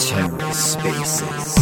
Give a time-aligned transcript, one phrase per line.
[0.00, 1.60] TerraSpaces.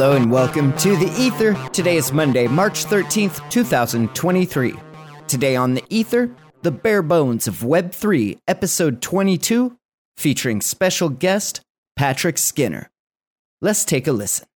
[0.00, 1.52] Hello and welcome to the Ether.
[1.74, 4.74] Today is Monday, March 13th, 2023.
[5.28, 9.76] Today on the Ether, the bare bones of Web3, episode 22,
[10.16, 11.60] featuring special guest
[11.96, 12.88] Patrick Skinner.
[13.60, 14.46] Let's take a listen.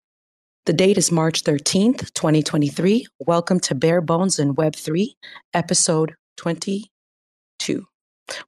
[0.65, 3.05] The date is March 13th, 2023.
[3.19, 5.09] Welcome to Bare Bones in Web3,
[5.53, 7.85] episode 22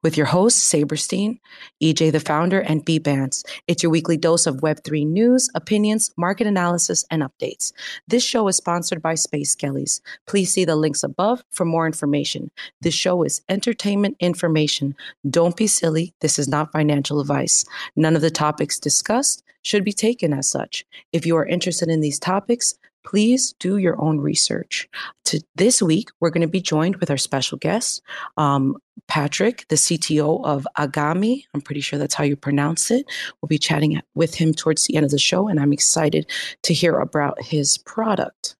[0.03, 1.39] with your hosts, Sabrestein,
[1.81, 3.43] EJ the founder, and Bbandz.
[3.67, 7.73] It's your weekly dose of Web3 news, opinions, market analysis, and updates.
[8.07, 10.01] This show is sponsored by Space Skellies.
[10.25, 12.51] Please see the links above for more information.
[12.81, 14.95] This show is entertainment information.
[15.29, 16.13] Don't be silly.
[16.21, 17.65] This is not financial advice.
[17.95, 20.85] None of the topics discussed should be taken as such.
[21.11, 22.75] If you are interested in these topics,
[23.07, 24.89] please do your own research.
[25.25, 28.01] To this week, we're going to be joined with our special guest,
[28.35, 28.75] um,
[29.07, 31.43] Patrick, the CTO of Agami.
[31.53, 33.05] I'm pretty sure that's how you pronounce it.
[33.41, 36.29] We'll be chatting with him towards the end of the show, and I'm excited
[36.63, 38.57] to hear about his product.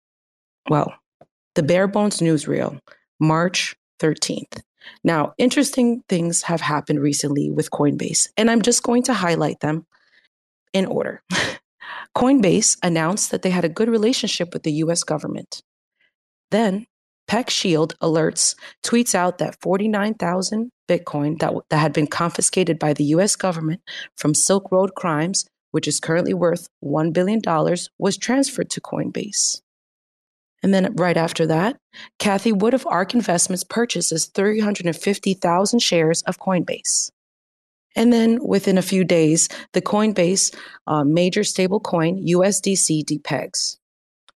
[0.69, 0.93] Well,
[1.55, 2.79] the Bare Bones Newsreel,
[3.19, 4.61] March 13th.
[5.03, 9.85] Now, interesting things have happened recently with Coinbase, and I'm just going to highlight them
[10.71, 11.21] in order.
[12.17, 15.61] Coinbase announced that they had a good relationship with the US government.
[16.49, 16.87] Then,
[17.29, 23.35] PeckShield alerts tweets out that 49,000 Bitcoin that, that had been confiscated by the US
[23.35, 23.81] government
[24.15, 27.39] from Silk Road crimes, which is currently worth $1 billion,
[27.99, 29.61] was transferred to Coinbase.
[30.63, 31.77] And then right after that,
[32.17, 37.11] Cathie Wood of ARK Investments purchases 350,000 shares of Coinbase.
[37.97, 43.77] And then within a few days, the Coinbase uh, major stable coin USDC depegs.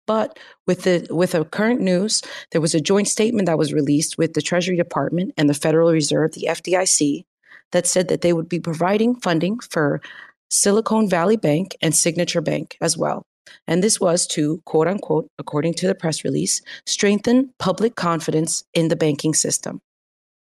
[0.07, 4.19] But with the with the current news, there was a joint statement that was released
[4.19, 7.27] with the Treasury Department and the Federal Reserve, the FDIC,
[7.73, 10.01] that said that they would be providing funding for
[10.49, 13.27] Silicon Valley Bank and Signature Bank as well.
[13.67, 18.89] And this was to, quote unquote, according to the press release, strengthen public confidence in
[18.89, 19.81] the banking system.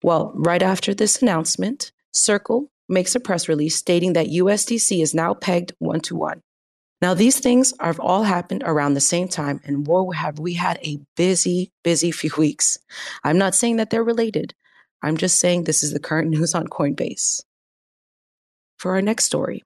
[0.03, 5.33] Well, right after this announcement, Circle, makes a press release stating that USDC is now
[5.33, 6.41] pegged one to one.
[7.01, 10.79] Now, these things have all happened around the same time, and whoa, have we had
[10.83, 12.77] a busy, busy few weeks.
[13.23, 14.53] I'm not saying that they're related.
[15.01, 17.43] I'm just saying this is the current news on Coinbase.
[18.77, 19.63] For our next story,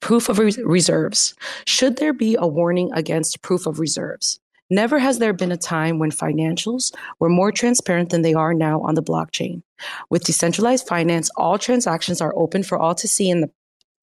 [0.00, 1.34] proof of reserves.
[1.66, 4.40] Should there be a warning against proof of reserves?
[4.72, 8.80] Never has there been a time when financials were more transparent than they are now
[8.80, 9.60] on the blockchain.
[10.08, 13.50] With decentralized finance, all transactions are open for all to see in the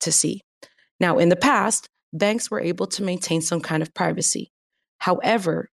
[0.01, 0.43] to see.
[0.99, 4.51] Now, in the past, banks were able to maintain some kind of privacy.
[4.99, 5.71] However,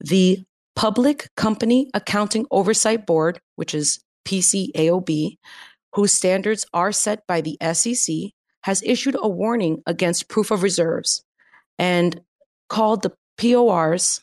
[0.00, 0.42] the
[0.74, 5.38] Public Company Accounting Oversight Board, which is PCAOB,
[5.94, 8.32] whose standards are set by the SEC,
[8.62, 11.22] has issued a warning against proof of reserves
[11.78, 12.20] and
[12.68, 14.20] called the PORs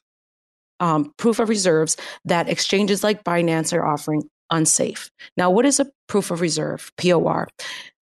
[0.80, 5.12] um, proof of reserves that exchanges like Binance are offering unsafe.
[5.38, 7.48] Now, what is a proof of reserve, POR?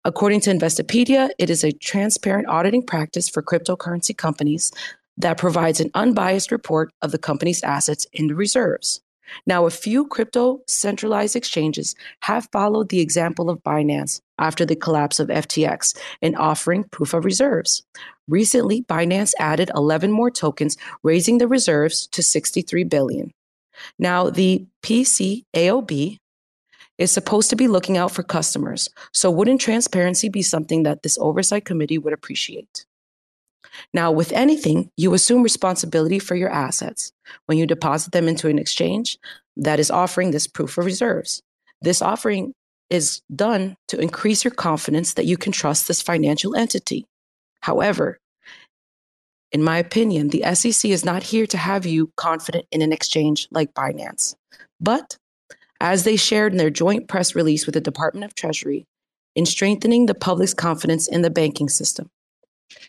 [0.06, 4.72] According to Investopedia, it is a transparent auditing practice for cryptocurrency companies
[5.18, 9.02] that provides an unbiased report of the company's assets in the reserves.
[9.46, 15.20] Now, a few crypto centralized exchanges have followed the example of Binance after the collapse
[15.20, 17.84] of FTX in offering proof of reserves.
[18.28, 23.32] Recently, Binance added 11 more tokens, raising the reserves to 63 billion.
[24.00, 26.18] Now, the PCAOB
[26.98, 31.18] is supposed to be looking out for customers, so wouldn't transparency be something that this
[31.20, 32.87] oversight committee would appreciate?
[33.94, 37.12] Now, with anything, you assume responsibility for your assets
[37.46, 39.18] when you deposit them into an exchange
[39.56, 41.42] that is offering this proof of reserves.
[41.82, 42.54] This offering
[42.90, 47.06] is done to increase your confidence that you can trust this financial entity.
[47.62, 48.20] However,
[49.52, 53.48] in my opinion, the SEC is not here to have you confident in an exchange
[53.52, 54.36] like Binance.
[54.80, 55.18] But
[55.80, 58.86] as they shared in their joint press release with the Department of Treasury,
[59.38, 62.10] in strengthening the public's confidence in the banking system.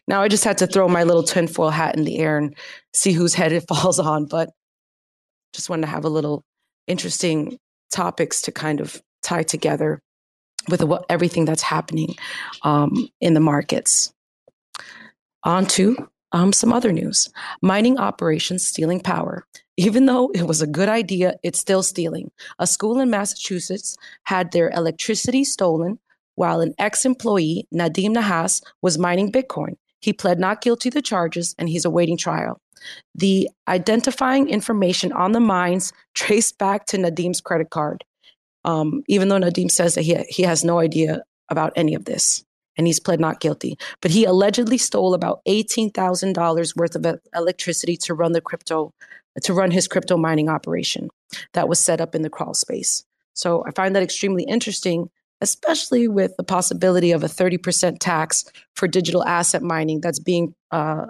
[0.07, 2.55] Now I just had to throw my little tinfoil hat in the air and
[2.93, 4.27] see whose head it falls on.
[4.27, 4.51] But
[5.53, 6.45] just wanted to have a little
[6.87, 7.59] interesting
[7.91, 10.01] topics to kind of tie together
[10.69, 12.15] with what, everything that's happening
[12.63, 14.13] um, in the markets.
[15.45, 17.29] On to um, some other news
[17.63, 19.45] mining operations stealing power.
[19.77, 22.31] Even though it was a good idea, it's still stealing.
[22.59, 26.01] A school in Massachusetts had their electricity stolen
[26.39, 29.75] while an ex employee, Nadim Nahas, was mining Bitcoin.
[30.01, 32.61] He pled not guilty to the charges and he's awaiting trial.
[33.17, 38.05] The identifying information on the mines traced back to Nadim's credit card,
[38.65, 42.45] um, even though Nadim says that he, he has no idea about any of this
[42.77, 43.77] and he's pled not guilty.
[44.01, 48.95] But he allegedly stole about $18,000 worth of electricity to run the crypto
[49.43, 51.09] to run his crypto mining operation
[51.53, 53.05] that was set up in the crawl space.
[53.35, 58.45] So I find that extremely interesting, especially with the possibility of a 30% tax
[58.75, 61.07] for digital asset mining that's being uh,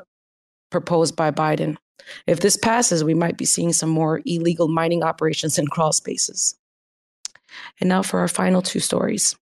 [0.70, 1.76] proposed by Biden.
[2.26, 6.54] If this passes, we might be seeing some more illegal mining operations in crawl spaces.
[7.80, 9.36] And now for our final two stories.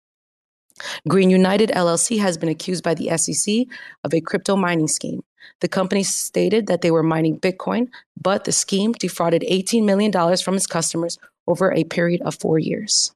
[1.09, 3.67] Green United LLC has been accused by the SEC
[4.05, 5.23] of a crypto mining scheme.
[5.61, 7.89] The company stated that they were mining Bitcoin,
[8.21, 13.13] but the scheme defrauded $18 million from its customers over a period of four years.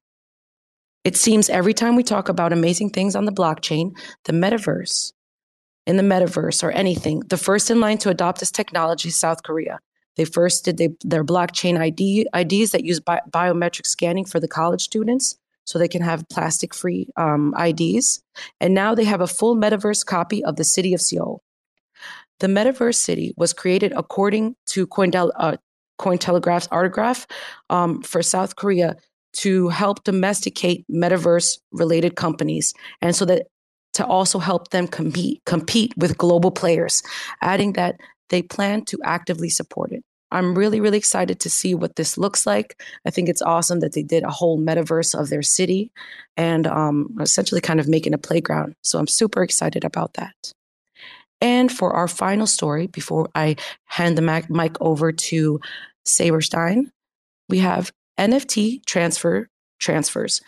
[1.04, 3.92] It seems every time we talk about amazing things on the blockchain,
[4.24, 5.12] the metaverse,
[5.86, 9.42] in the metaverse or anything, the first in line to adopt this technology is South
[9.42, 9.78] Korea.
[10.16, 14.48] They first did they, their blockchain ID, IDs that use bi- biometric scanning for the
[14.48, 18.22] college students so they can have plastic free um, IDs.
[18.60, 21.42] And now they have a full metaverse copy of the city of Seoul.
[22.40, 25.56] The metaverse city was created according to Coindel- uh,
[25.98, 27.26] Cointelegraph's autograph
[27.68, 28.96] um, for South Korea
[29.32, 33.46] to help domesticate metaverse related companies and so that
[33.92, 37.02] to also help them compete compete with global players
[37.42, 41.96] adding that they plan to actively support it I'm really, really excited to see what
[41.96, 42.80] this looks like.
[43.04, 45.90] I think it's awesome that they did a whole metaverse of their city
[46.36, 48.74] and um, essentially kind of making a playground.
[48.82, 50.52] So I'm super excited about that.
[51.40, 53.56] And for our final story, before I
[53.86, 55.60] hand the mic over to
[56.06, 56.90] Sabrestein,
[57.48, 59.48] we have NFT transfer
[59.80, 60.40] transfers.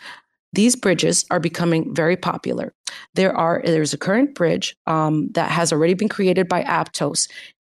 [0.53, 2.73] These bridges are becoming very popular.
[3.15, 7.27] There are there's a current bridge um, that has already been created by Aptos,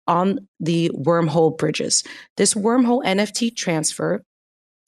[0.08, 2.04] on the wormhole bridges.
[2.38, 4.24] This wormhole NFT transfer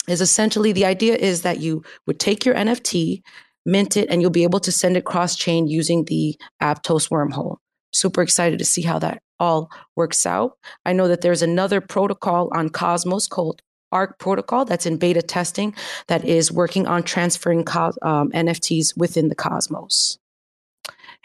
[0.07, 3.21] is essentially the idea is that you would take your NFT,
[3.65, 7.57] mint it, and you'll be able to send it cross chain using the Aptos wormhole.
[7.93, 10.57] Super excited to see how that all works out.
[10.85, 13.61] I know that there's another protocol on Cosmos called
[13.95, 15.73] ARC protocol that's in beta testing
[16.07, 20.19] that is working on transferring um, NFTs within the Cosmos.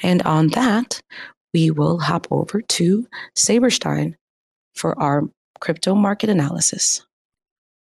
[0.03, 1.03] And on that,
[1.53, 4.15] we will hop over to Sabrestein
[4.77, 5.25] for our
[5.61, 7.05] crypto market analysis.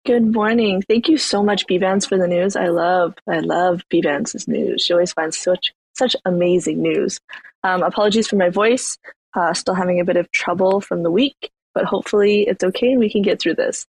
[0.06, 0.82] Good morning.
[0.88, 2.56] Thank you so much, Bbandz, for the news.
[2.56, 4.82] I love, I love Bbandz's news.
[4.82, 7.20] She always finds such, such amazing news.
[7.64, 8.96] Um, apologies for my voice.
[9.34, 12.98] Uh, still having a bit of trouble from the week, but hopefully it's okay and
[12.98, 13.86] we can get through this.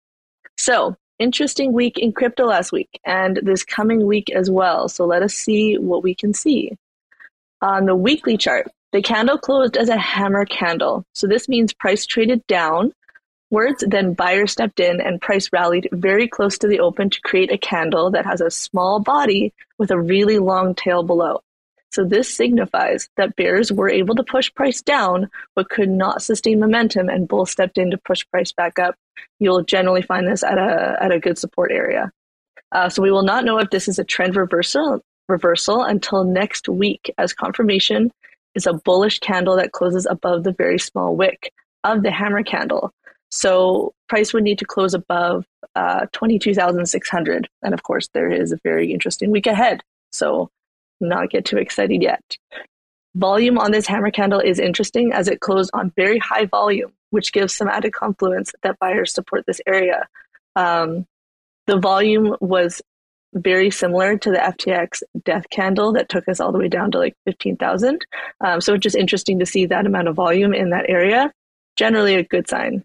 [0.64, 4.88] So, interesting week in crypto last week and this coming week as well.
[4.88, 6.72] So let us see what we can see.
[7.60, 12.06] On the weekly chart, the candle closed as a hammer candle, so this means price
[12.06, 12.94] traded down.
[13.50, 17.52] Words then buyer stepped in and price rallied very close to the open to create
[17.52, 21.42] a candle that has a small body with a really long tail below.
[21.94, 26.58] So this signifies that bears were able to push price down but could not sustain
[26.58, 28.96] momentum and bulls stepped in to push price back up.
[29.38, 32.10] You'll generally find this at a at a good support area.
[32.72, 36.68] Uh, so we will not know if this is a trend reversal reversal until next
[36.68, 38.10] week as confirmation
[38.56, 41.52] is a bullish candle that closes above the very small wick
[41.84, 42.90] of the hammer candle.
[43.30, 45.46] So price would need to close above
[45.76, 47.48] uh, 22,600.
[47.62, 49.80] And of course, there is a very interesting week ahead.
[50.10, 50.50] So
[51.08, 52.22] not get too excited yet.
[53.14, 57.32] Volume on this hammer candle is interesting as it closed on very high volume, which
[57.32, 60.08] gives some added confluence that buyers support this area.
[60.56, 61.06] Um,
[61.66, 62.82] the volume was
[63.34, 66.98] very similar to the FTX death candle that took us all the way down to
[66.98, 68.04] like 15,000.
[68.40, 71.32] Um, so it's just interesting to see that amount of volume in that area.
[71.76, 72.84] Generally, a good sign.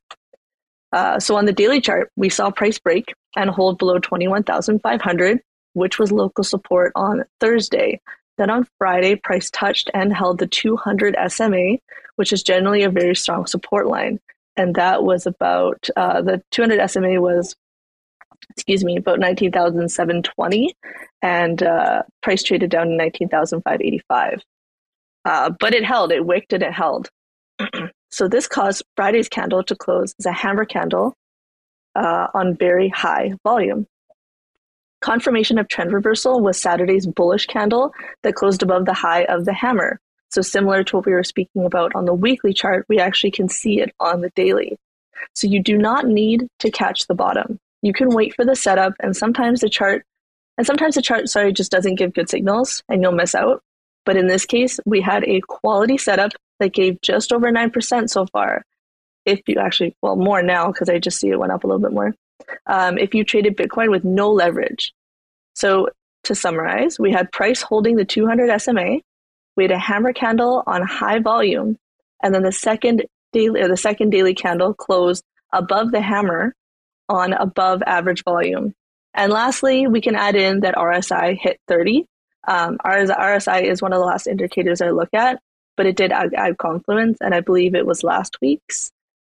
[0.91, 5.39] Uh, so on the daily chart, we saw price break and hold below 21,500,
[5.73, 7.99] which was local support on Thursday.
[8.37, 11.77] Then on Friday, price touched and held the 200 SMA,
[12.15, 14.19] which is generally a very strong support line.
[14.55, 17.55] And that was about uh, the 200 SMA was
[18.51, 20.75] excuse me, about 19,720
[21.21, 24.41] and uh, price traded down to 19,585.
[25.25, 27.09] Uh, but it held, it wicked and it held.
[28.11, 31.13] so this caused Friday's candle to close as a hammer candle
[31.95, 33.85] uh, on very high volume.
[35.01, 39.53] Confirmation of trend reversal was Saturday's bullish candle that closed above the high of the
[39.53, 39.99] hammer.
[40.31, 43.49] So, similar to what we were speaking about on the weekly chart, we actually can
[43.49, 44.77] see it on the daily.
[45.33, 47.57] So, you do not need to catch the bottom.
[47.81, 50.03] You can wait for the setup, and sometimes the chart,
[50.59, 53.63] and sometimes the chart, sorry, just doesn't give good signals and you'll miss out.
[54.05, 58.25] But in this case, we had a quality setup that gave just over 9% so
[58.25, 58.65] far.
[59.25, 61.81] If you actually, well, more now because I just see it went up a little
[61.81, 62.13] bit more.
[62.65, 64.93] Um, if you traded Bitcoin with no leverage.
[65.53, 65.89] So
[66.23, 68.99] to summarize, we had price holding the 200 SMA,
[69.55, 71.77] we had a hammer candle on high volume,
[72.23, 76.55] and then the second daily, or the second daily candle closed above the hammer
[77.09, 78.73] on above average volume.
[79.13, 82.05] And lastly, we can add in that RSI hit 30.
[82.47, 85.41] Um, RSI is one of the last indicators I look at,
[85.75, 88.91] but it did add, add confluence, and I believe it was last week's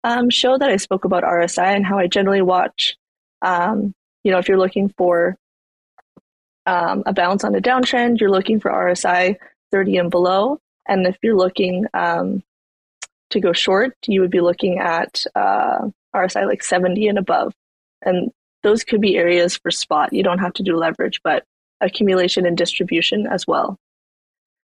[0.04, 2.96] um, show that I spoke about RSI and how I generally watch.
[3.40, 3.94] Um,
[4.24, 5.36] you know, if you're looking for
[6.66, 9.36] um, a bounce on a downtrend, you're looking for RSI
[9.70, 10.58] 30 and below.
[10.86, 12.42] And if you're looking um,
[13.30, 17.54] to go short, you would be looking at uh, RSI like 70 and above.
[18.02, 18.30] And
[18.62, 20.12] those could be areas for spot.
[20.12, 21.44] You don't have to do leverage, but
[21.80, 23.78] accumulation and distribution as well.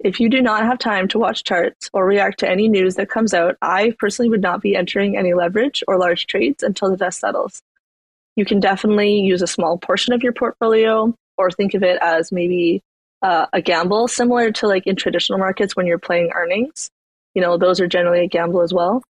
[0.03, 3.09] If you do not have time to watch charts or react to any news that
[3.09, 6.97] comes out, I personally would not be entering any leverage or large trades until the
[6.97, 7.61] dust settles.
[8.35, 12.31] You can definitely use a small portion of your portfolio or think of it as
[12.31, 12.81] maybe
[13.21, 16.89] uh, a gamble, similar to like in traditional markets when you're playing earnings.
[17.33, 19.03] You know, those are generally a gamble as well.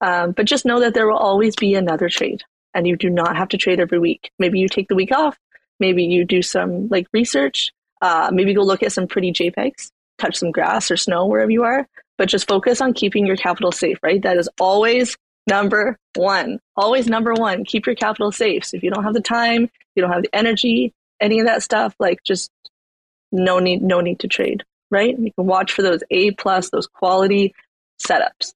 [0.00, 2.42] Um, but just know that there will always be another trade,
[2.76, 4.30] and you do not have to trade every week.
[4.38, 5.36] Maybe you take the week off.
[5.80, 7.72] Maybe you do some like research.
[8.02, 11.64] Uh, maybe go look at some pretty JPEGs, touch some grass or snow wherever you
[11.64, 11.88] are.
[12.18, 13.98] But just focus on keeping your capital safe.
[14.02, 15.16] Right, that is always
[15.46, 16.60] number one.
[16.76, 17.64] Always number one.
[17.64, 18.64] Keep your capital safe.
[18.64, 21.62] So if you don't have the time, you don't have the energy, any of that
[21.62, 22.50] stuff, like just
[23.32, 26.86] no need no need to trade right you can watch for those a plus those
[26.86, 27.54] quality
[28.04, 28.54] setups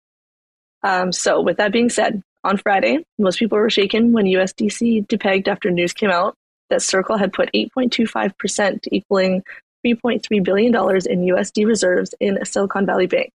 [0.82, 5.48] um, so with that being said on friday most people were shaken when usdc depegged
[5.48, 6.34] after news came out
[6.68, 9.42] that circle had put 8.25% equaling
[9.84, 13.30] $3.3 billion in usd reserves in silicon valley bank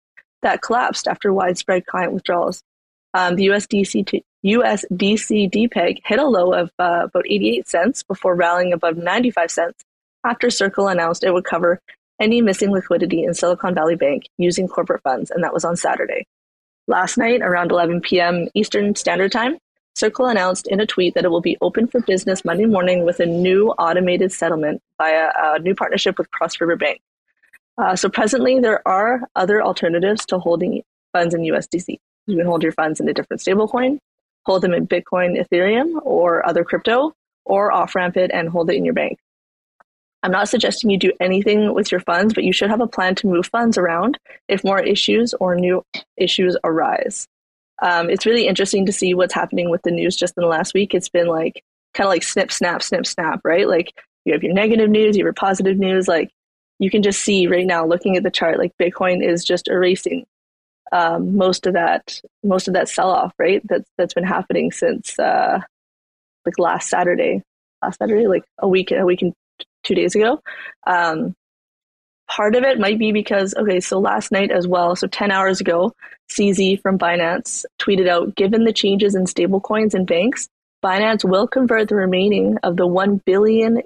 [0.43, 2.63] that collapsed after widespread client withdrawals
[3.15, 8.35] um, the usdc to, usdc dpeg hit a low of uh, about 88 cents before
[8.35, 9.85] rallying above 95 cents
[10.25, 11.81] after Circle announced it would cover
[12.21, 16.27] any missing liquidity in Silicon Valley Bank using corporate funds, and that was on Saturday.
[16.89, 18.49] Last night, around 11 p.m.
[18.55, 19.59] Eastern Standard Time,
[19.95, 23.21] Circle announced in a tweet that it will be open for business Monday morning with
[23.21, 27.01] a new automated settlement via a new partnership with Cross River Bank.
[27.77, 31.99] Uh, so presently, there are other alternatives to holding funds in USDC.
[32.27, 33.99] You can hold your funds in a different stablecoin,
[34.47, 37.13] hold them in Bitcoin, Ethereum, or other crypto,
[37.45, 39.19] or off ramp it and hold it in your bank.
[40.23, 43.15] I'm not suggesting you do anything with your funds, but you should have a plan
[43.17, 45.85] to move funds around if more issues or new
[46.17, 47.27] issues arise.
[47.83, 50.75] Um, it's really interesting to see what's happening with the news just in the last
[50.75, 50.95] week.
[50.95, 51.65] It's been like
[51.95, 53.67] kind of like snip, snap, snip, snap, right?
[53.67, 53.93] Like
[54.25, 56.07] you have your negative news, you have your positive news.
[56.07, 56.31] Like
[56.79, 60.25] you can just see right now, looking at the chart, like Bitcoin is just erasing
[60.93, 63.63] um, most of that, most of that sell off, right?
[63.67, 65.61] That's that's been happening since uh,
[66.45, 67.43] like last Saturday,
[67.83, 69.33] last Saturday, like a week, a week and
[69.83, 70.41] two days ago.
[70.87, 71.35] Um,
[72.29, 75.61] part of it might be because, okay, so last night as well, so 10 hours
[75.61, 75.93] ago,
[76.31, 80.49] CZ from Binance tweeted out given the changes in stablecoins and banks,
[80.83, 83.83] Binance will convert the remaining of the $1 billion,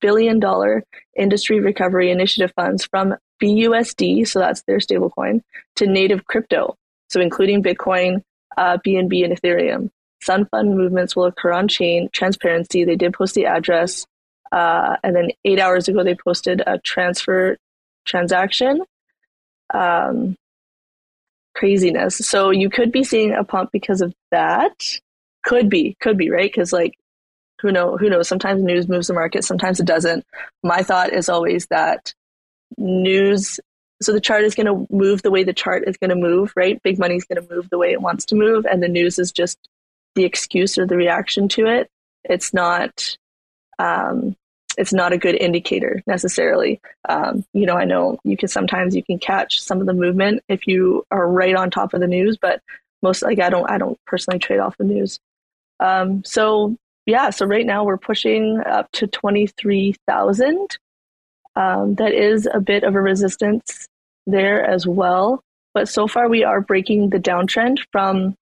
[0.00, 0.84] billion dollar
[1.16, 5.42] industry recovery initiative funds from BUSD, so that's their stablecoin,
[5.76, 6.76] to native crypto,
[7.08, 8.22] so including Bitcoin,
[8.56, 9.90] uh, BNB, and Ethereum.
[10.22, 12.08] Sun fund movements will occur on chain.
[12.12, 14.06] Transparency, they did post the address.
[14.52, 17.56] Uh, and then eight hours ago, they posted a transfer
[18.04, 18.82] transaction.
[19.72, 20.36] Um,
[21.54, 22.16] craziness.
[22.16, 24.98] So you could be seeing a pump because of that.
[25.44, 26.50] Could be, could be, right?
[26.50, 26.94] Because like,
[27.60, 27.96] who know?
[27.98, 28.28] Who knows?
[28.28, 30.24] Sometimes news moves the market, sometimes it doesn't.
[30.62, 32.14] My thought is always that
[32.78, 33.60] news
[34.02, 36.54] so the chart is going to move the way the chart is going to move,
[36.56, 36.82] right?
[36.82, 39.18] Big money is going to move the way it wants to move, and the news
[39.18, 39.58] is just
[40.14, 41.90] the excuse or the reaction to it.
[42.24, 43.16] It's not.
[43.78, 44.36] Um,
[44.78, 46.80] it's not a good indicator necessarily.
[47.08, 50.42] Um, you know, I know you can sometimes you can catch some of the movement
[50.48, 52.62] if you are right on top of the news, but
[53.02, 55.18] most like I don't I don't personally trade off the news.
[55.80, 60.78] Um, so yeah, so right now we're pushing up to twenty three thousand.
[61.56, 63.88] Um, that is a bit of a resistance
[64.26, 65.42] there as well.
[65.74, 68.34] But so far, we are breaking the downtrend from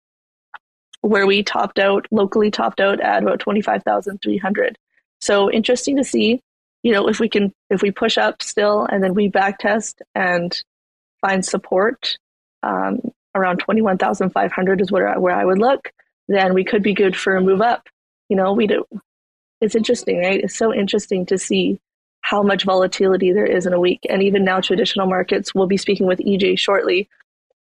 [1.02, 4.78] where we topped out, locally topped out at about 25,300.
[5.22, 6.42] So interesting to see,
[6.84, 10.02] you know, if we can, if we push up still and then we back test
[10.16, 10.56] and
[11.22, 12.18] find support
[12.64, 13.00] um,
[13.36, 15.92] around 21,500 is where, where I would look,
[16.28, 17.88] then we could be good for a move up.
[18.30, 18.86] You know, we do.
[19.62, 20.44] It's interesting, right?
[20.44, 21.80] It's so interesting to see
[22.22, 24.02] how much volatility there is in a week.
[24.10, 27.08] And even now, traditional markets, we'll be speaking with EJ shortly,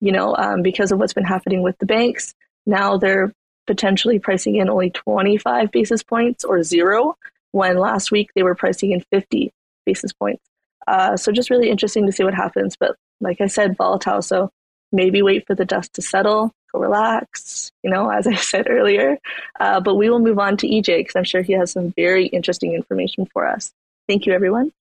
[0.01, 2.35] you know, um, because of what's been happening with the banks.
[2.67, 3.33] Now they're
[3.67, 7.17] potentially pricing in only 25 basis points or zero,
[7.53, 9.53] when last week they were pricing in 50
[9.87, 10.43] basis points.
[10.87, 12.77] Uh, so just really interesting to see what happens.
[12.79, 14.23] But like I said, volatile.
[14.23, 14.51] So
[14.93, 19.19] maybe wait for the dust to settle, go relax, you know, as I said earlier.
[19.59, 22.27] Uh, but we will move on to EJ because I'm sure he has some very
[22.27, 23.73] interesting information for us.
[24.09, 24.73] Thank you, everyone.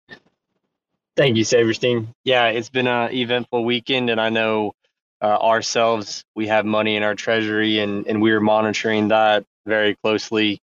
[1.16, 2.08] Thank you, Sabrestein.
[2.24, 4.72] Yeah, it's been an eventful weekend, and I know
[5.20, 9.96] uh, ourselves, we have money in our treasury, and, and we are monitoring that very
[9.96, 10.60] closely.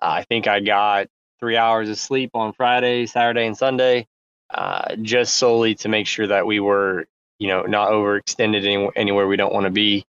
[0.00, 1.08] I think I got
[1.40, 4.06] three hours of sleep on Friday, Saturday, and Sunday,
[4.50, 7.06] uh, just solely to make sure that we were,
[7.38, 10.04] you know, not overextended any, anywhere we don't want to be.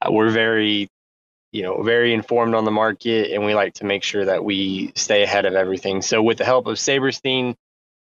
[0.00, 0.88] Uh, we're very
[1.52, 4.90] you know very informed on the market and we like to make sure that we
[4.96, 7.54] stay ahead of everything so with the help of sabrestein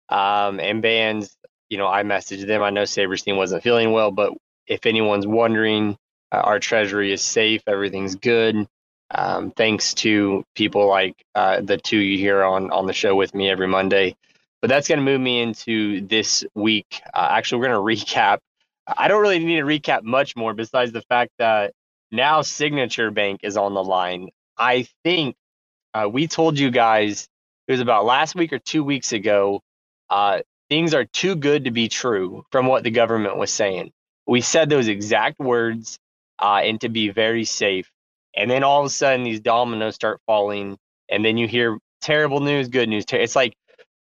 [0.09, 1.35] um, and bands
[1.69, 4.33] you know i messaged them i know sabrestein wasn't feeling well but
[4.67, 5.97] if anyone's wondering
[6.31, 8.67] uh, our treasury is safe everything's good
[9.13, 13.33] um, thanks to people like uh, the two you hear on on the show with
[13.35, 14.15] me every monday
[14.61, 18.39] but that's going to move me into this week uh, actually we're going to recap
[18.97, 21.73] i don't really need to recap much more besides the fact that
[22.11, 24.29] now Signature Bank is on the line.
[24.57, 25.35] I think
[25.93, 27.27] uh, we told you guys
[27.67, 29.61] it was about last week or two weeks ago.
[30.09, 33.91] Uh, things are too good to be true from what the government was saying.
[34.27, 35.97] We said those exact words
[36.39, 37.89] uh, and to be very safe.
[38.35, 40.77] And then all of a sudden, these dominoes start falling.
[41.09, 43.05] And then you hear terrible news, good news.
[43.11, 43.55] It's like,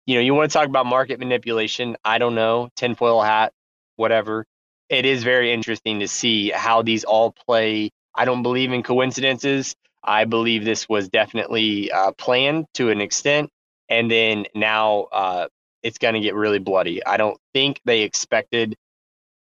[0.06, 1.98] you know, you want to talk about market manipulation.
[2.04, 3.54] I don't know, tinfoil hat,
[3.96, 4.46] whatever.
[4.90, 9.76] It is very interesting to see how these all play I don't believe in coincidences.
[10.04, 13.52] I believe this was definitely uh, planned to an extent.
[13.90, 15.48] And then now uh,
[15.84, 17.06] it's going to get really bloody.
[17.06, 18.76] I don't think they expected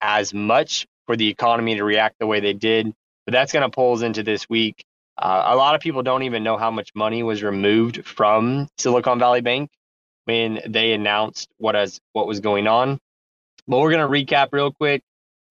[0.00, 2.94] as much for the economy to react the way they did,
[3.26, 4.84] but that's going to pull us into this week.
[5.18, 9.18] Uh, a lot of people don't even know how much money was removed from Silicon
[9.18, 9.70] Valley Bank
[10.24, 12.98] when they announced what as what was going on.
[13.66, 15.02] But we're going to recap real quick.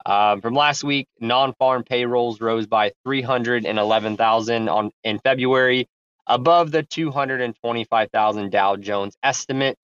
[0.05, 5.87] Um, from last week, non-farm payrolls rose by 311,000 on in February,
[6.25, 9.77] above the 225,000 Dow Jones estimate,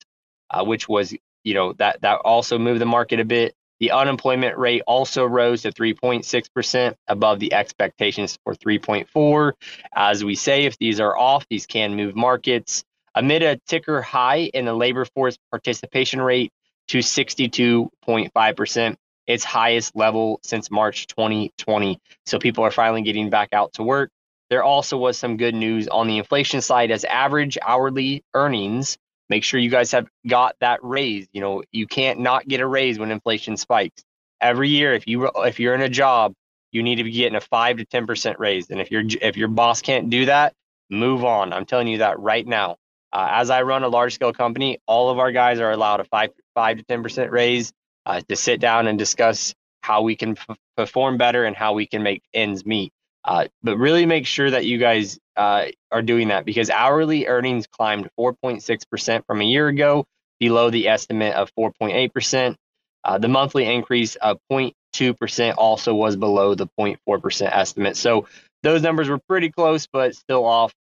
[0.49, 3.53] uh, which was you know that that also moved the market a bit.
[3.79, 9.53] The unemployment rate also rose to 3.6%, above the expectations for 3.4.
[9.95, 12.83] As we say, if these are off, these can move markets.
[13.13, 16.51] Amid a ticker high in the labor force participation rate
[16.87, 18.95] to 62.5%,
[19.27, 21.99] its highest level since March 2020.
[22.25, 24.11] So people are finally getting back out to work.
[24.49, 28.97] There also was some good news on the inflation side as average hourly earnings.
[29.29, 31.27] Make sure you guys have got that raise.
[31.33, 34.03] You know, you can't not get a raise when inflation spikes.
[34.39, 36.33] Every year, if you if you're in a job,
[36.71, 38.69] you need to be getting a five to ten percent raise.
[38.69, 40.53] And if your if your boss can't do that,
[40.89, 41.53] move on.
[41.53, 42.77] I'm telling you that right now.
[43.11, 46.03] Uh, as I run a large scale company, all of our guys are allowed a
[46.05, 47.73] five five to ten percent raise
[48.05, 51.87] uh, to sit down and discuss how we can p- perform better and how we
[51.87, 52.91] can make ends meet.
[53.27, 57.67] Uh, but really make sure that you guys uh, are doing that because hourly earnings
[57.67, 60.05] climbed 4.6% from a year ago,
[60.39, 62.55] below the estimate of 4.8%.
[63.03, 67.97] Uh, the monthly increase of 0.2% also was below the 0.4% estimate.
[67.97, 68.27] So
[68.63, 70.73] those numbers were pretty close, but still off.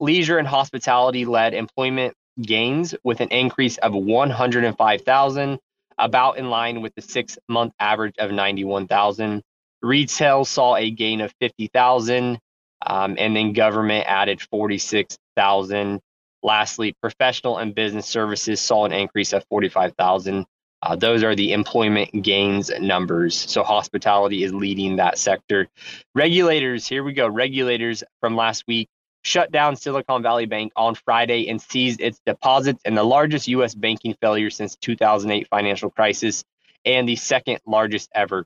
[0.00, 5.58] Leisure and hospitality led employment gains with an increase of 105,000
[5.98, 9.42] about in line with the six month average of 91,000.
[9.82, 12.38] Retail saw a gain of 50,000,
[12.86, 16.00] um, and then government added 46,000.
[16.42, 20.46] Lastly, professional and business services saw an increase of 45,000.
[20.82, 23.36] Uh, those are the employment gains numbers.
[23.36, 25.68] So hospitality is leading that sector.
[26.14, 27.28] Regulators, here we go.
[27.28, 28.88] Regulators from last week
[29.22, 33.74] shut down Silicon Valley Bank on Friday and seized its deposits in the largest U.S.
[33.74, 36.44] banking failure since 2008 financial crisis
[36.84, 38.44] and the second largest ever.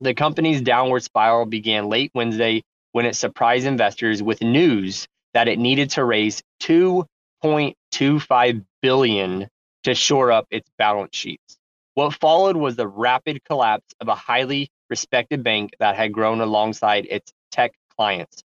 [0.00, 5.58] The company's downward spiral began late Wednesday when it surprised investors with news that it
[5.58, 9.48] needed to raise 2.25 billion
[9.84, 11.56] to shore up its balance sheets.
[11.94, 17.06] What followed was the rapid collapse of a highly respected bank that had grown alongside
[17.10, 18.42] its tech clients.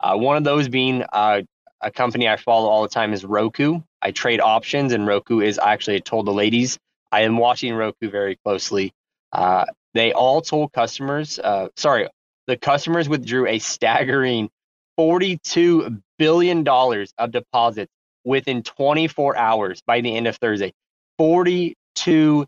[0.00, 1.42] Uh, one of those being uh,
[1.80, 3.80] a company I follow all the time is Roku.
[4.02, 6.78] I trade options, and Roku is actually I told the ladies
[7.12, 8.92] I am watching Roku very closely.
[9.32, 12.08] Uh, they all told customers, uh, sorry,
[12.46, 14.50] the customers withdrew a staggering
[14.98, 17.92] $42 billion of deposits
[18.24, 20.72] within 24 hours by the end of Thursday.
[21.20, 22.46] $42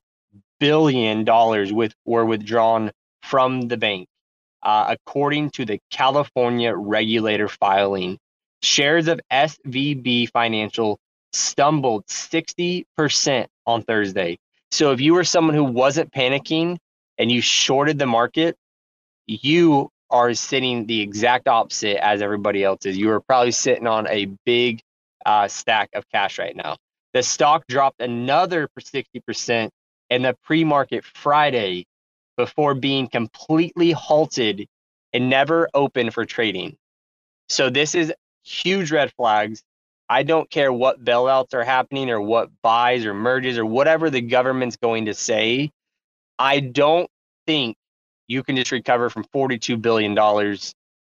[0.61, 1.25] billion
[1.75, 2.91] with, were withdrawn
[3.23, 4.07] from the bank,
[4.63, 8.19] uh, according to the California regulator filing.
[8.63, 10.99] Shares of SVB Financial
[11.33, 14.39] stumbled 60% on Thursday.
[14.71, 16.79] So if you were someone who wasn't panicking
[17.23, 18.57] and you shorted the market,
[19.29, 22.99] you are sitting the exact opposite as everybody else is.
[22.99, 24.83] You are probably sitting on a big
[25.25, 26.79] uh, stack of cash right now.
[27.15, 29.71] The stock dropped another 60%
[30.11, 31.87] in the pre market Friday
[32.37, 34.67] before being completely halted
[35.13, 36.77] and never open for trading.
[37.49, 39.63] So, this is huge red flags.
[40.09, 44.23] I don't care what bailouts are happening or what buys or merges or whatever the
[44.23, 45.71] government's going to say.
[46.37, 47.09] I don't
[47.47, 47.77] think
[48.29, 50.17] you can just recover from $42 billion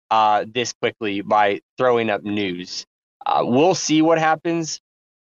[0.10, 2.86] uh, this quickly by throwing up news.
[3.26, 4.80] Uh, we'll see what happens,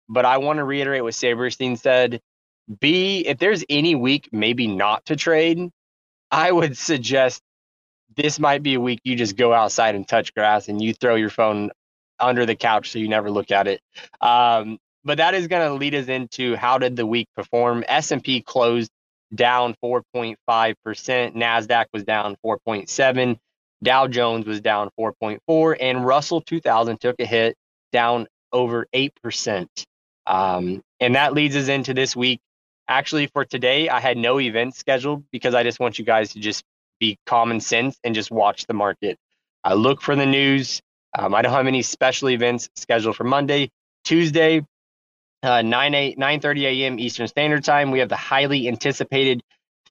[0.09, 2.21] but I want to reiterate what Sabrestein said.
[2.81, 5.71] B, if there's any week maybe not to trade,
[6.31, 7.43] I would suggest
[8.17, 11.15] this might be a week you just go outside and touch grass and you throw
[11.15, 11.71] your phone
[12.19, 13.81] under the couch so you never look at it.
[14.21, 17.85] Um, but that is going to lead us into how did the week perform?
[17.89, 18.91] S&P closed
[19.35, 20.37] down 4.5%.
[20.77, 23.39] NASDAQ was down 4.7.
[23.83, 27.57] Dow Jones was down 4.4 and Russell 2000 took a hit
[27.93, 29.67] down over 8%.
[30.27, 32.41] Um, and that leads us into this week.
[32.89, 36.41] Actually, for today, I had no events scheduled because I just want you guys to
[36.41, 36.65] just
[36.99, 39.17] be common sense and just watch the market.
[39.65, 40.81] I look for the news.
[41.17, 43.71] Um, I don't have any special events scheduled for Monday.
[44.05, 44.65] Tuesday,
[45.43, 46.99] uh, 9 8 9:30 a.m.
[46.99, 47.91] Eastern Standard Time.
[47.91, 49.43] We have the highly anticipated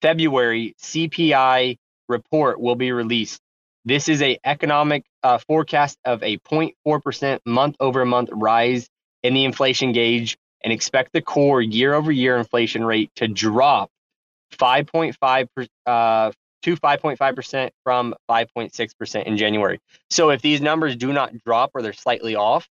[0.01, 3.41] February CPI report will be released.
[3.85, 8.87] This is a economic uh, forecast of a 0.4% month over month rise
[9.23, 13.89] in the inflation gauge and expect the core year over year inflation rate to drop
[14.53, 15.47] 5.5
[15.85, 16.31] uh,
[16.61, 19.79] to 5.5% from 5.6% in January.
[20.09, 22.67] So if these numbers do not drop or they're slightly off,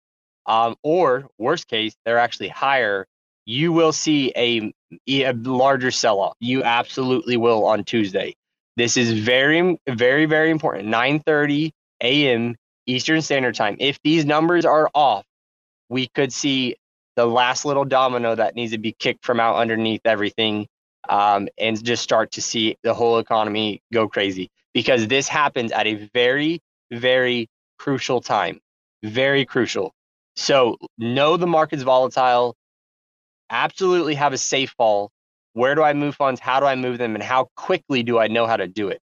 [0.46, 3.06] um, or worst case, they're actually higher,
[3.46, 4.72] you will see a,
[5.08, 6.36] a larger sell off.
[6.40, 8.34] You absolutely will on Tuesday.
[8.76, 10.88] This is very, very, very important.
[10.88, 12.56] 9:30 a.m.
[12.86, 13.76] Eastern Standard Time.
[13.78, 15.24] If these numbers are off,
[15.88, 16.76] we could see
[17.16, 20.66] the last little domino that needs to be kicked from out underneath everything,
[21.08, 24.50] um, and just start to see the whole economy go crazy.
[24.72, 28.60] Because this happens at a very, very crucial time.
[29.04, 29.92] Very crucial.
[30.36, 32.56] So know the market's volatile.
[33.50, 35.10] Absolutely have a safe fall.
[35.52, 36.40] Where do I move funds?
[36.40, 37.14] How do I move them?
[37.14, 39.00] And how quickly do I know how to do it?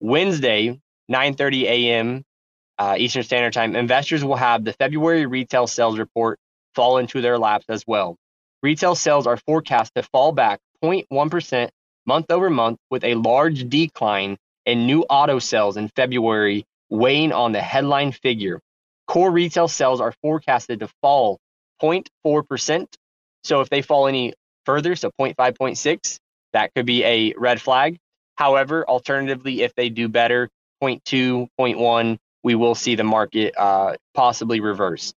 [0.00, 2.24] Wednesday, 9:30 a.m.
[2.78, 6.38] Uh, Eastern Standard Time, investors will have the February retail sales report
[6.74, 8.16] fall into their laps as well.
[8.62, 11.70] Retail sales are forecast to fall back 0.1%
[12.06, 17.52] month over month, with a large decline in new auto sales in February weighing on
[17.52, 18.60] the headline figure.
[19.06, 21.38] Core retail sales are forecasted to fall
[21.82, 22.86] 0.4%.
[23.44, 24.34] So if they fall any
[24.64, 26.18] further, so 0.5, 0.6,
[26.52, 27.98] that could be a red flag.
[28.36, 30.48] However, alternatively, if they do better,
[30.82, 35.12] 0.2, 0.1, we will see the market uh, possibly reverse.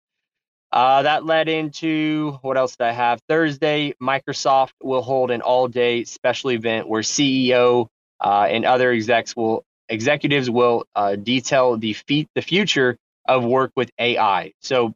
[0.72, 3.20] Uh, that led into what else did I have?
[3.30, 7.88] Thursday, Microsoft will hold an all-day special event where CEO
[8.20, 13.72] uh, and other execs will executives will uh, detail the feat, the future of work
[13.76, 14.54] with AI.
[14.62, 14.94] So,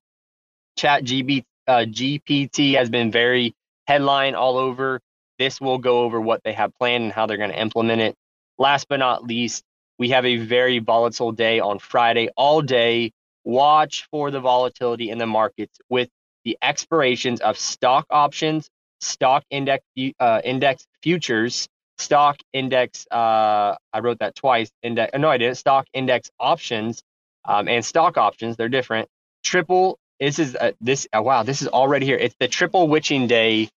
[0.77, 3.55] Chat GB, uh, GPT has been very
[3.87, 5.01] headline all over.
[5.39, 8.15] This will go over what they have planned and how they're going to implement it.
[8.57, 9.63] Last but not least,
[9.99, 13.11] we have a very volatile day on Friday, all day.
[13.43, 16.09] Watch for the volatility in the markets with
[16.43, 18.69] the expirations of stock options
[19.01, 19.83] stock index
[20.19, 23.05] uh, index futures, stock index.
[23.11, 24.69] Uh, I wrote that twice.
[24.83, 25.17] Index.
[25.17, 25.57] No, I didn't.
[25.57, 27.01] Stock index options
[27.47, 28.57] um, and stock options.
[28.57, 29.09] They're different.
[29.43, 29.99] Triple.
[30.19, 31.07] This is uh, this.
[31.15, 32.17] Uh, wow, this is already here.
[32.17, 33.69] It's the triple witching day.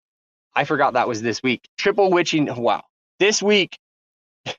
[0.55, 1.67] I forgot that was this week.
[1.77, 2.53] Triple witching.
[2.55, 2.83] Wow,
[3.19, 3.77] this week.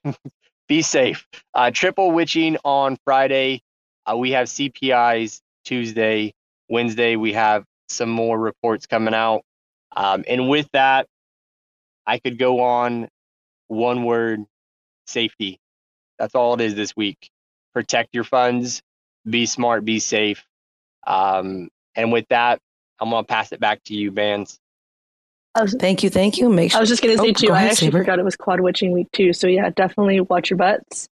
[0.69, 1.27] be safe.
[1.55, 3.63] Uh, triple witching on Friday.
[4.07, 6.33] Uh, we have CPIs Tuesday.
[6.69, 9.43] Wednesday, we have some more reports coming out.
[9.97, 11.07] Um, and with that,
[12.07, 13.09] I could go on
[13.69, 14.45] one word
[15.07, 15.59] safety.
[16.19, 17.31] That's all it is this week.
[17.75, 18.83] Protect your funds,
[19.29, 20.45] be smart, be safe.
[21.07, 22.61] Um, and with that,
[23.01, 24.59] I'm going to pass it back to you, Vans.
[25.59, 26.49] Was, thank you, thank you.
[26.49, 26.79] Make sure.
[26.79, 27.53] I was just going to say oh, too.
[27.53, 27.99] I actually Saber.
[27.99, 29.33] forgot it was quad witching week too.
[29.33, 31.09] So yeah, definitely watch your butts.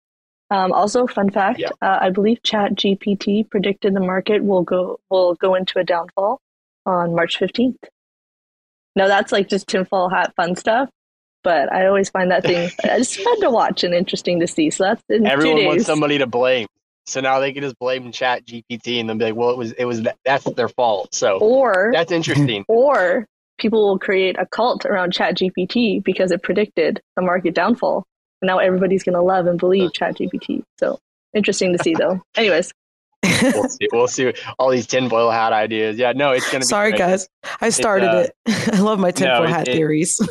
[0.49, 1.69] Um, also, fun fact: yeah.
[1.81, 6.39] uh, I believe Chat GPT predicted the market will go will go into a downfall
[6.85, 7.77] on March fifteenth.
[8.95, 10.89] Now that's like just tinfoil hat fun stuff,
[11.43, 14.71] but I always find that thing it's fun to watch and interesting to see.
[14.71, 16.67] So that's in everyone wants somebody to blame.
[17.05, 19.71] So now they can just blame Chat GPT and they'll be like, "Well, it was
[19.73, 22.65] it was that's their fault." So or that's interesting.
[22.69, 23.25] Or
[23.59, 28.05] people will create a cult around Chat GPT because it predicted the market downfall.
[28.41, 30.63] And now everybody's going to love and believe Chat GPT.
[30.79, 30.99] So
[31.33, 32.21] interesting to see, though.
[32.35, 32.71] Anyways.
[33.23, 33.87] we'll see.
[33.91, 35.97] We'll see all these tinfoil hat ideas.
[35.97, 36.65] Yeah, no, it's gonna be.
[36.65, 36.99] Sorry, great.
[36.99, 37.27] guys.
[37.61, 38.73] I started uh, it.
[38.73, 40.21] I love my tinfoil no, hat it, theories.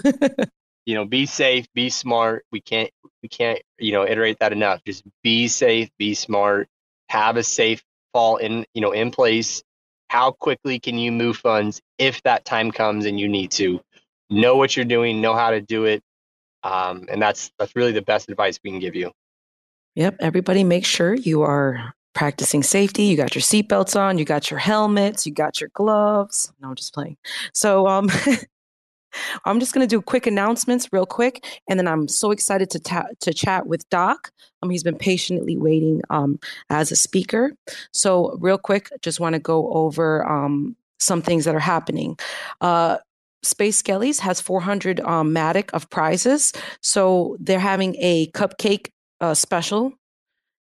[0.87, 2.45] You know, be safe, be smart.
[2.51, 2.91] We can't,
[3.23, 4.83] we can't, you know, iterate that enough.
[4.85, 6.69] Just be safe, be smart.
[7.09, 9.63] Have a safe fall in, you know, in place.
[10.09, 13.81] How quickly can you move funds if that time comes and you need to?
[14.29, 16.03] Know what you're doing know how to do it.
[16.63, 19.13] Um, and that's that's really the best advice we can give you.
[19.95, 20.17] Yep.
[20.21, 23.05] Everybody make sure you are practicing safety.
[23.05, 24.19] You got your seatbelts on.
[24.19, 25.27] You got your helmets.
[25.27, 26.53] You got your gloves.
[26.61, 27.17] No i'm just playing.
[27.55, 28.09] So um
[29.45, 32.79] I'm just going to do quick announcements real quick, and then I'm so excited to
[32.79, 34.31] ta- to chat with Doc.
[34.63, 36.39] Um, he's been patiently waiting um,
[36.71, 37.53] as a speaker.
[37.93, 42.19] So real quick, just want to go over um, some things that are happening.
[42.61, 42.99] Uh,
[43.43, 49.93] Space Skellies has 400 um, Matic of prizes, so they're having a cupcake uh, special,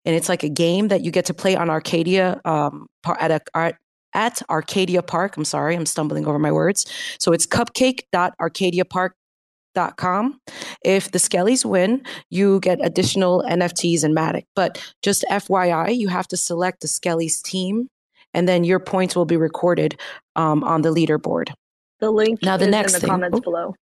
[0.06, 2.88] and it's like a game that you get to play on Arcadia um,
[3.20, 3.74] at a
[4.18, 5.38] at Arcadia Park.
[5.38, 6.86] I'm sorry, I'm stumbling over my words.
[7.20, 10.42] So it's cupcake.arcadiapark.com.
[10.84, 14.46] If the Skellies win, you get additional NFTs and Matic.
[14.56, 17.88] But just FYI, you have to select the Skellies team,
[18.34, 20.02] and then your points will be recorded
[20.36, 21.54] um, on the leaderboard.
[22.00, 23.76] The link now the next in the thing, comments oh, below.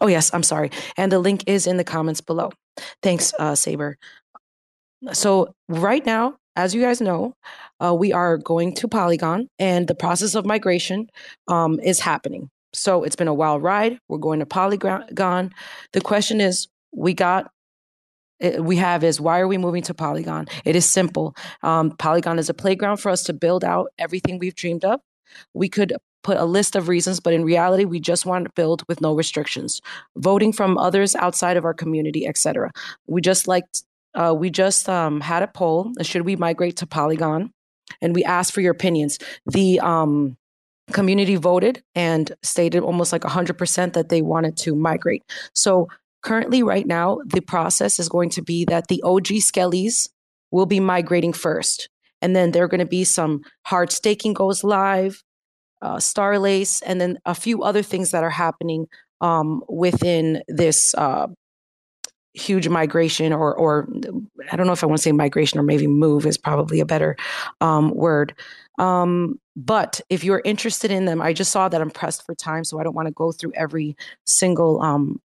[0.00, 2.50] Oh yes, I'm sorry, and the link is in the comments below.
[3.02, 3.96] Thanks, uh, Saber.
[5.12, 7.34] So right now, as you guys know,
[7.80, 11.08] uh, we are going to Polygon, and the process of migration
[11.48, 12.50] um, is happening.
[12.72, 13.98] So it's been a wild ride.
[14.08, 15.04] We're going to Polygon.
[15.92, 17.50] The question is, we got
[18.40, 20.46] eh, we have is why are we moving to Polygon?
[20.64, 21.34] It is simple.
[21.62, 25.00] Um, Polygon is a playground for us to build out everything we've dreamed of.
[25.54, 28.84] We could put a list of reasons, but in reality, we just want to build
[28.88, 29.80] with no restrictions.
[30.16, 32.70] Voting from others outside of our community, etc.
[33.06, 33.64] We just like
[34.14, 35.92] uh, we just um, had a poll.
[36.02, 37.52] Should we migrate to Polygon?
[38.00, 39.18] And we asked for your opinions.
[39.46, 40.36] The um,
[40.92, 45.22] community voted and stated almost like 100% that they wanted to migrate.
[45.54, 45.88] So
[46.22, 50.08] currently, right now, the process is going to be that the OG Skellies
[50.50, 51.88] will be migrating first.
[52.20, 55.22] And then there are going to be some hard staking goes live,
[55.80, 58.86] uh, Starlace, and then a few other things that are happening
[59.20, 61.26] um, within this uh,
[62.34, 63.88] huge migration or or
[64.50, 66.86] I don't know if I want to say migration or maybe move is probably a
[66.86, 67.16] better
[67.60, 68.34] um, word.
[68.78, 72.64] Um, but if you're interested in them, I just saw that I'm pressed for time,
[72.64, 75.20] so I don't want to go through every single um,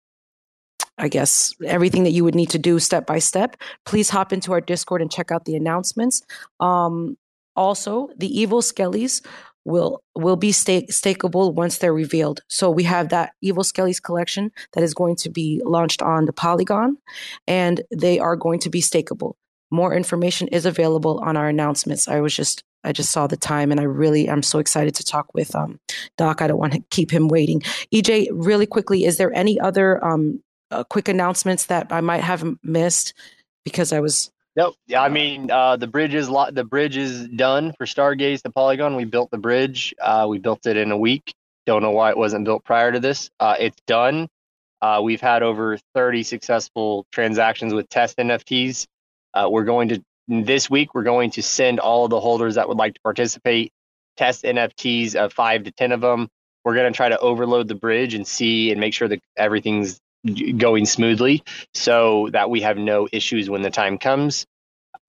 [0.98, 3.56] I guess everything that you would need to do step by step.
[3.86, 6.24] Please hop into our Discord and check out the announcements.
[6.60, 7.18] Um,
[7.56, 9.26] also, the evil skellies
[9.68, 12.42] will will be stake, stakeable once they're revealed.
[12.48, 16.34] So we have that Evil Skellies collection that is going to be launched on the
[16.34, 16.98] Polygon,
[17.48, 19.34] and they are going to be stakeable.
[19.70, 22.08] More information is available on our announcements.
[22.08, 25.04] I was just I just saw the time, and I really I'm so excited to
[25.04, 25.80] talk with um,
[26.18, 26.42] Doc.
[26.42, 27.62] I don't want to keep him waiting.
[27.94, 32.46] EJ, really quickly, is there any other um, uh, quick announcements that I might have
[32.64, 33.14] missed
[33.66, 34.76] because I was Nope.
[34.88, 38.52] Yeah, I mean, uh, the bridge is lo- the bridge is done for Stargaze the
[38.52, 38.96] Polygon.
[38.96, 39.96] We built the bridge.
[40.02, 41.34] Uh, we built it in a week.
[41.68, 43.32] Don't know why it wasn't built prior to this.
[43.40, 44.30] Uh, it's done.
[44.82, 48.88] Uh, we've had over 30 successful transactions with test NFTs.
[49.34, 50.96] Uh, we're going to this week.
[50.96, 53.72] We're going to send all of the holders that would like to participate
[54.18, 56.30] test NFTs of five to ten of them.
[56.66, 60.00] we're going to try to overload the bridge and see and make sure that everything's
[60.58, 64.46] going smoothly so that we have no issues when the time comes.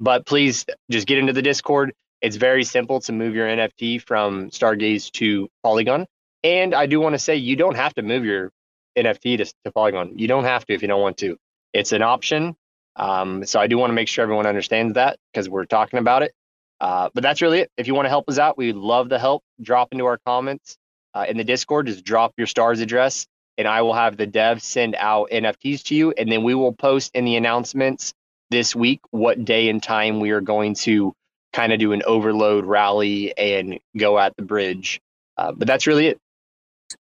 [0.01, 1.93] But please just get into the Discord.
[2.21, 6.07] It's very simple to move your NFT from Stargaze to Polygon.
[6.45, 8.51] And I do want to say you don't have to move your
[8.97, 10.19] NFT to, to Polygon.
[10.19, 11.37] You don't have to if you don't want to.
[11.73, 12.57] It's an option.
[12.97, 16.23] Um, so I do want to make sure everyone understands that because we're talking about
[16.23, 16.33] it.
[16.81, 17.71] Uh, but that's really it.
[17.77, 19.43] If you want to help us out, we'd love the help.
[19.61, 20.77] Drop into our comments
[21.15, 21.87] uh, in the Discord.
[21.87, 23.27] Just drop your stars address,
[23.59, 26.73] and I will have the dev send out NFTs to you, and then we will
[26.73, 28.15] post in the announcements
[28.51, 31.13] this week what day and time we are going to
[31.53, 35.01] kind of do an overload rally and go at the bridge.
[35.37, 36.19] Uh, but that's really it.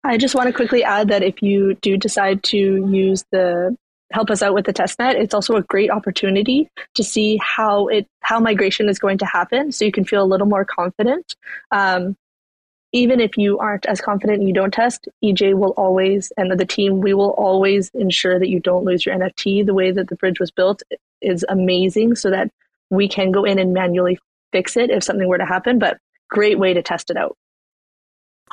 [0.03, 3.75] I just want to quickly add that if you do decide to use the
[4.11, 8.07] help us out with the testnet, it's also a great opportunity to see how it
[8.21, 11.35] how migration is going to happen, so you can feel a little more confident.
[11.71, 12.15] Um,
[12.91, 16.65] even if you aren't as confident and you don't test, EJ will always and the
[16.65, 19.65] team we will always ensure that you don't lose your NFT.
[19.65, 20.81] The way that the bridge was built
[21.21, 22.51] is amazing, so that
[22.89, 24.17] we can go in and manually
[24.51, 25.77] fix it if something were to happen.
[25.77, 25.97] But
[26.29, 27.37] great way to test it out.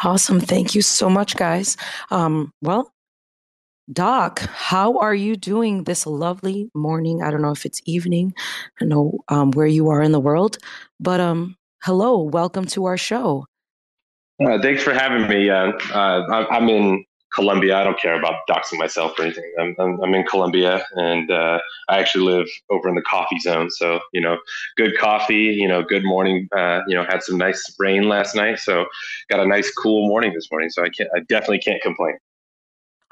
[0.05, 0.40] Awesome.
[0.40, 1.79] Thank you so much, guys.
[2.11, 2.92] Um, well,
[3.90, 7.22] Doc, how are you doing this lovely morning?
[7.22, 8.35] I don't know if it's evening.
[8.81, 10.59] I know um, where you are in the world,
[11.01, 13.46] but um, hello, welcome to our show.
[14.44, 15.49] Uh, thanks for having me.
[15.49, 17.79] Uh, uh, I'm in Colombia.
[17.79, 19.51] I don't care about doxing myself or anything.
[19.59, 23.70] I'm, I'm, I'm in Colombia and uh, I actually live over in the coffee zone.
[23.70, 24.38] So, you know,
[24.77, 26.49] good coffee, you know, good morning.
[26.57, 28.59] Uh, you know, had some nice rain last night.
[28.59, 28.87] So,
[29.31, 30.70] got a nice cool morning this morning.
[30.70, 32.18] So, I, can't, I definitely can't complain.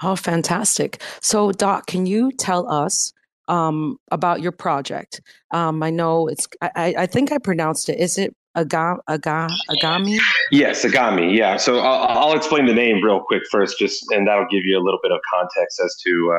[0.02, 1.02] Oh, fantastic.
[1.20, 3.12] So, Doc, can you tell us
[3.48, 5.20] um, about your project?
[5.52, 7.98] Um, I know it's, I, I think I pronounced it.
[7.98, 10.18] Is it Aga, Aga, Agami?
[10.50, 11.36] Yes, Agami.
[11.36, 11.56] Yeah.
[11.56, 14.82] So I'll, I'll, explain the name real quick first, just and that'll give you a
[14.82, 16.32] little bit of context as to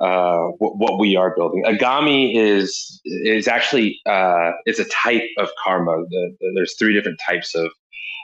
[0.00, 1.62] uh, uh, what, what, we are building.
[1.64, 6.04] Agami is is actually uh, it's a type of karma.
[6.08, 7.70] The, the, there's three different types of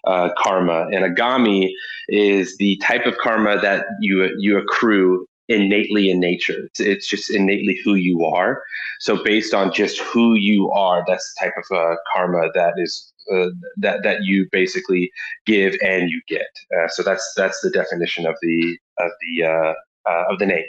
[0.06, 1.70] uh, karma, and Agami
[2.08, 6.66] is the type of karma that you you accrue innately in nature.
[6.66, 8.62] It's, it's, just innately who you are.
[9.00, 13.12] So based on just who you are, that's the type of uh, karma that is
[13.32, 15.10] uh, that that you basically
[15.46, 16.48] give and you get.
[16.76, 19.74] Uh, so that's that's the definition of the of the
[20.08, 20.64] uh, uh, of the name.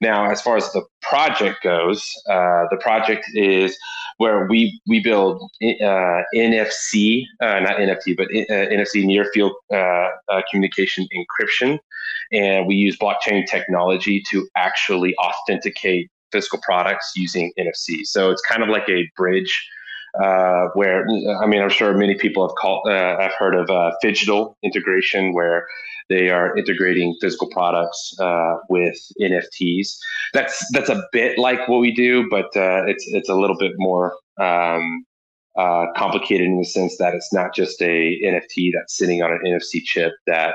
[0.00, 3.76] Now, as far as the project goes, uh, the project is
[4.18, 9.52] where we we build NFC, not NFT, but NFC near field
[10.50, 11.78] communication encryption,
[12.32, 18.04] and we use blockchain technology to actually authenticate physical products using NFC.
[18.04, 19.68] So it's kind of like a bridge
[20.20, 21.06] uh, where
[21.40, 25.32] I mean, I'm sure many people have called, uh, I've heard of uh, phygital integration,
[25.32, 25.66] where
[26.08, 29.96] they are integrating physical products uh, with NFTs.
[30.34, 33.72] That's that's a bit like what we do, but uh, it's it's a little bit
[33.76, 35.04] more um,
[35.56, 39.40] uh, complicated in the sense that it's not just a NFT that's sitting on an
[39.46, 40.12] NFC chip.
[40.26, 40.54] That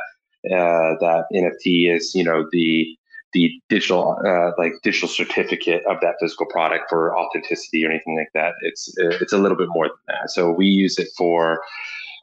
[0.52, 2.96] uh that NFT is, you know, the
[3.38, 8.32] the digital uh, like digital certificate of that physical product for authenticity or anything like
[8.34, 8.54] that.
[8.62, 10.32] It's it's a little bit more than that.
[10.32, 11.62] So we use it for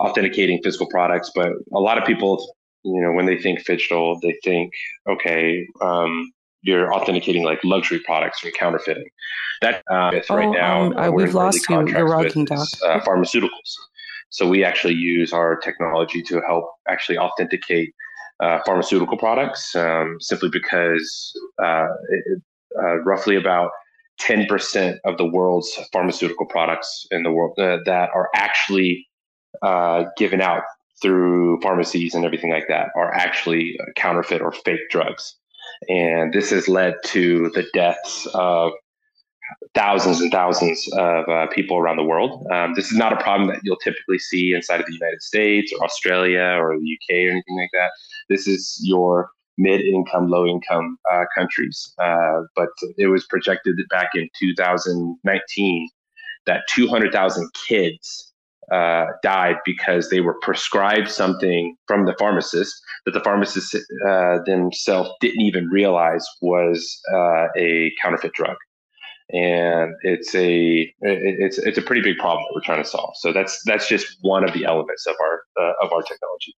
[0.00, 4.36] authenticating physical products, but a lot of people, you know, when they think digital, they
[4.42, 4.72] think
[5.08, 5.66] okay.
[5.80, 6.32] Um,
[6.66, 9.10] you're authenticating like luxury products from counterfeiting.
[9.60, 11.86] That uh, oh, right now um, uh, we've lost you.
[11.86, 12.66] You're rocking, Doc.
[12.82, 13.70] Uh, pharmaceuticals.
[14.30, 17.94] So we actually use our technology to help actually authenticate
[18.44, 22.42] uh, pharmaceutical products um, simply because uh, it,
[22.78, 23.70] uh, roughly about
[24.20, 29.06] 10% of the world's pharmaceutical products in the world uh, that are actually
[29.62, 30.62] uh, given out
[31.00, 35.36] through pharmacies and everything like that are actually counterfeit or fake drugs.
[35.88, 38.72] And this has led to the deaths of
[39.74, 42.46] thousands and thousands of uh, people around the world.
[42.50, 45.72] Um, this is not a problem that you'll typically see inside of the United States
[45.72, 47.90] or Australia or the UK or anything like that.
[48.28, 51.92] This is your mid-income, low-income uh, countries.
[52.02, 55.88] Uh, but it was projected back in 2019
[56.46, 58.32] that 200,000 kids
[58.72, 63.76] uh, died because they were prescribed something from the pharmacist that the pharmacist
[64.08, 68.56] uh, themselves didn't even realize was uh, a counterfeit drug
[69.30, 73.14] and it's a it's it's a pretty big problem that we're trying to solve.
[73.16, 76.54] So that's that's just one of the elements of our uh, of our technology.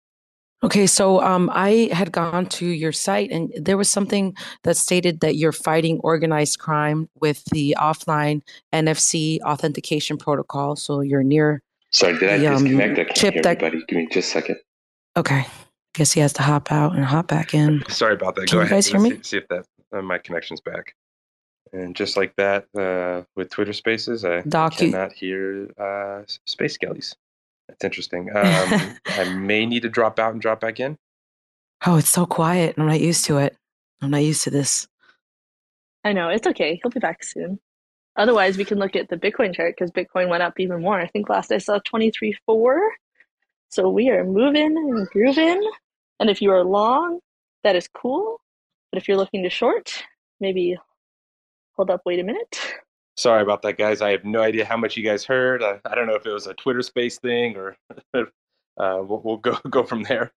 [0.63, 5.20] Okay, so um, I had gone to your site, and there was something that stated
[5.20, 8.41] that you're fighting organized crime with the offline
[8.74, 10.76] NFC authentication protocol.
[10.76, 11.61] So you're near.
[11.91, 12.99] Sorry, did I the, um, disconnect?
[12.99, 13.57] I can't chip hear that...
[13.57, 13.86] everybody.
[13.88, 14.57] Give me just a second.
[15.16, 15.45] Okay.
[15.93, 17.84] Guess he has to hop out and hop back in.
[17.88, 18.47] Sorry about that.
[18.47, 18.72] Can Go you ahead.
[18.72, 19.11] guys hear me?
[19.11, 20.95] See, see if that uh, my connection's back.
[21.76, 26.78] And just like that, uh, with Twitter Spaces, I Doc, you- cannot hear uh, space
[26.78, 27.15] skellies.
[27.67, 28.30] That's interesting.
[28.30, 30.97] Um, I may need to drop out and drop back in.
[31.86, 32.76] Oh, it's so quiet.
[32.78, 33.57] I'm not used to it.
[34.01, 34.88] I'm not used to this.
[36.03, 36.80] I know it's okay.
[36.82, 37.59] He'll be back soon.
[38.15, 40.99] Otherwise, we can look at the Bitcoin chart because Bitcoin went up even more.
[40.99, 42.80] I think last I saw twenty three four.
[43.69, 45.69] So we are moving and grooving.
[46.19, 47.19] And if you are long,
[47.63, 48.39] that is cool.
[48.91, 49.91] But if you're looking to short,
[50.39, 50.78] maybe
[51.76, 52.01] hold up.
[52.05, 52.59] Wait a minute.
[53.17, 54.01] Sorry about that, guys.
[54.01, 55.63] I have no idea how much you guys heard.
[55.63, 57.78] I, I don't know if it was a Twitter Space thing or
[58.13, 58.23] uh,
[58.78, 60.32] we'll, we'll go go from there.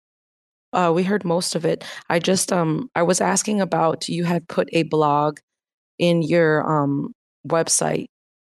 [0.73, 1.83] Uh, we heard most of it.
[2.09, 5.39] I just um I was asking about you had put a blog
[5.99, 7.13] in your um
[7.47, 8.07] website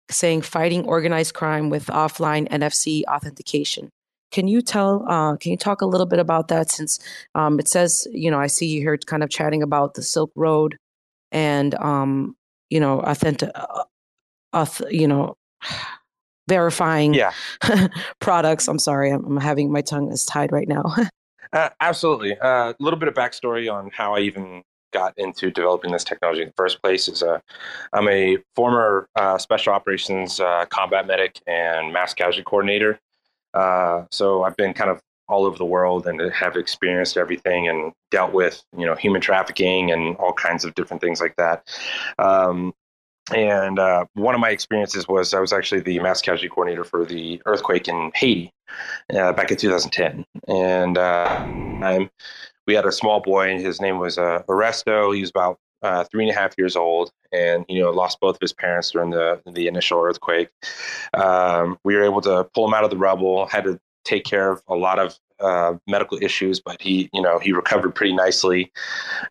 [0.10, 3.90] saying fighting organized crime with offline NFC authentication.
[4.32, 7.00] Can you tell uh can you talk a little bit about that since
[7.34, 10.32] um it says, you know, I see you here kind of chatting about the Silk
[10.36, 10.78] Road
[11.32, 12.36] and um
[12.72, 13.84] you know, authentic uh,
[14.56, 15.38] auth- you know,
[16.48, 17.34] verifying Yeah,
[18.20, 18.68] products.
[18.68, 20.96] I'm sorry, I'm, I'm having my tongue is tied right now.
[21.54, 22.38] uh, absolutely.
[22.42, 26.48] A little bit of backstory on how I even got into developing this technology in
[26.48, 27.40] the first place is uh,
[27.94, 33.00] I'm a former uh, special operations uh, combat medic and mass casualty coordinator.
[33.54, 35.02] Uh, so I've been kind of
[35.32, 39.92] all over the world and have experienced everything and dealt with you know human trafficking
[39.92, 41.68] and all kinds of different things like that.
[42.20, 42.74] Um,
[43.34, 47.06] and uh, one of my experiences was I was actually the mass casualty coordinator for
[47.06, 48.52] the earthquake in Haiti
[49.14, 50.26] uh, back in 2010.
[50.48, 52.08] And uh,
[52.68, 55.16] we had a small boy, and his name was uh, Oresto.
[55.16, 58.36] He was about uh, three and a half years old, and you know lost both
[58.36, 60.50] of his parents during the the initial earthquake.
[61.14, 63.46] Um, we were able to pull him out of the rubble.
[63.48, 67.40] Had to take care of a lot of uh, medical issues, but he you know
[67.40, 68.72] he recovered pretty nicely.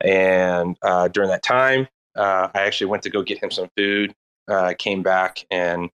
[0.00, 4.14] And uh, during that time, uh, I actually went to go get him some food.
[4.48, 5.88] Uh, came back and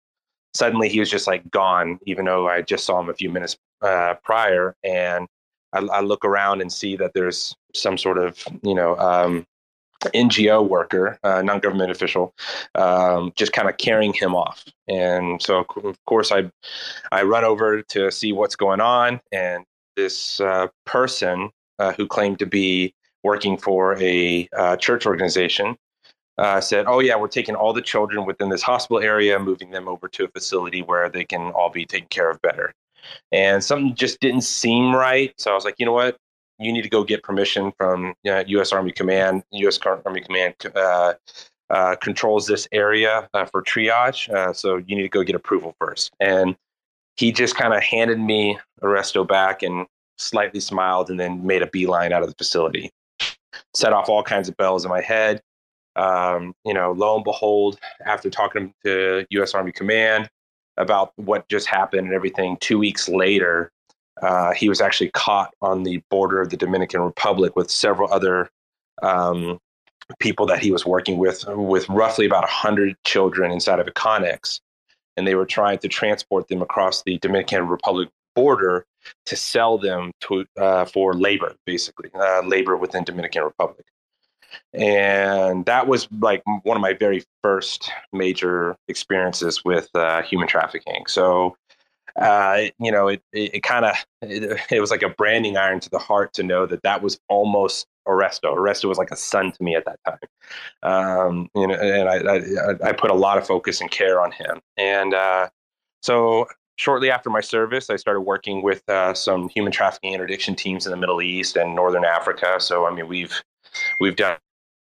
[0.53, 3.57] suddenly he was just like gone, even though I just saw him a few minutes
[3.81, 4.75] uh, prior.
[4.83, 5.27] And
[5.73, 9.45] I, I look around and see that there's some sort of you know um,
[10.11, 12.33] NGO worker, uh, non-government official,
[12.75, 14.63] um, just kind of carrying him off.
[14.87, 16.51] And so of course I
[17.11, 22.39] I run over to see what's going on, and this uh, person uh, who claimed
[22.39, 22.93] to be
[23.23, 25.77] working for a uh, church organization
[26.37, 29.87] uh, said, "Oh yeah, we're taking all the children within this hospital area, moving them
[29.87, 32.73] over to a facility where they can all be taken care of better."
[33.31, 36.17] And something just didn't seem right, so I was like, "You know what?
[36.63, 38.71] You need to go get permission from uh, U.S.
[38.71, 39.43] Army Command.
[39.51, 39.79] U.S.
[39.85, 41.13] Army Command uh,
[41.69, 45.75] uh, controls this area uh, for triage, uh, so you need to go get approval
[45.79, 46.11] first.
[46.19, 46.55] And
[47.15, 49.87] he just kind of handed me Arresto back and
[50.17, 52.91] slightly smiled, and then made a beeline out of the facility.
[53.73, 55.41] Set off all kinds of bells in my head
[55.95, 59.53] um, you know, lo and behold, after talking to U.S.
[59.53, 60.29] Army Command
[60.77, 63.71] about what just happened and everything, two weeks later,
[64.21, 68.49] uh, he was actually caught on the border of the Dominican Republic with several other
[69.01, 69.59] um,
[70.19, 74.59] people that he was working with, with roughly about 100 children inside of a Conex.
[75.17, 78.85] And they were trying to transport them across the Dominican Republic border
[79.25, 83.85] to sell them to, uh, for labor, basically, uh, labor within Dominican Republic
[84.73, 91.03] and that was like one of my very first major experiences with uh, human trafficking
[91.07, 91.55] so
[92.19, 95.79] uh, you know it, it, it kind of it, it, was like a branding iron
[95.79, 98.55] to the heart to know that that was almost Arresto.
[98.55, 100.19] Arresto was like a son to me at that time,
[100.83, 104.31] um, you know, and I, I, I put a lot of focus and care on
[104.31, 104.59] him.
[104.77, 105.49] And uh,
[106.01, 110.85] so shortly after my service, I started working with uh, some human trafficking interdiction teams
[110.85, 112.55] in the Middle East and Northern Africa.
[112.59, 113.41] So I mean, we've
[113.99, 114.37] we've done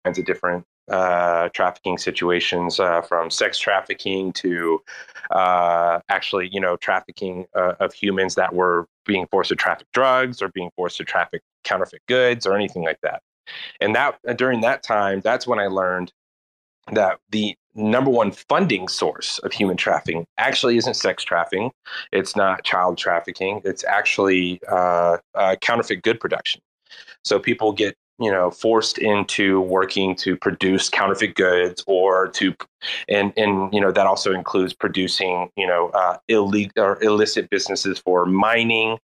[0.05, 4.83] kinds of different uh, trafficking situations, uh, from sex trafficking to
[5.31, 10.41] uh, actually, you know, trafficking uh, of humans that were being forced to traffic drugs
[10.43, 13.23] or being forced to traffic counterfeit goods or anything like that.
[13.81, 16.13] And that during that time, that's when I learned
[16.93, 21.71] that the number one funding source of human trafficking actually isn't sex trafficking,
[22.13, 26.61] it's not child trafficking, it's actually uh, uh, counterfeit good production.
[27.23, 32.55] So people get you know forced into working to produce counterfeit goods or to
[33.09, 37.99] and and you know that also includes producing you know uh, illegal or illicit businesses
[37.99, 38.99] for mining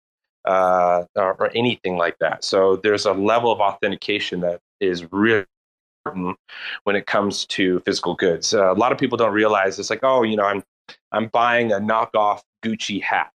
[0.46, 2.44] uh, or, or anything like that.
[2.44, 5.46] So there's a level of authentication that is really
[6.06, 6.38] important
[6.84, 8.54] when it comes to physical goods.
[8.54, 10.64] Uh, a lot of people don't realize it's like oh you know i'm
[11.12, 13.32] i'm buying a knockoff gucci hat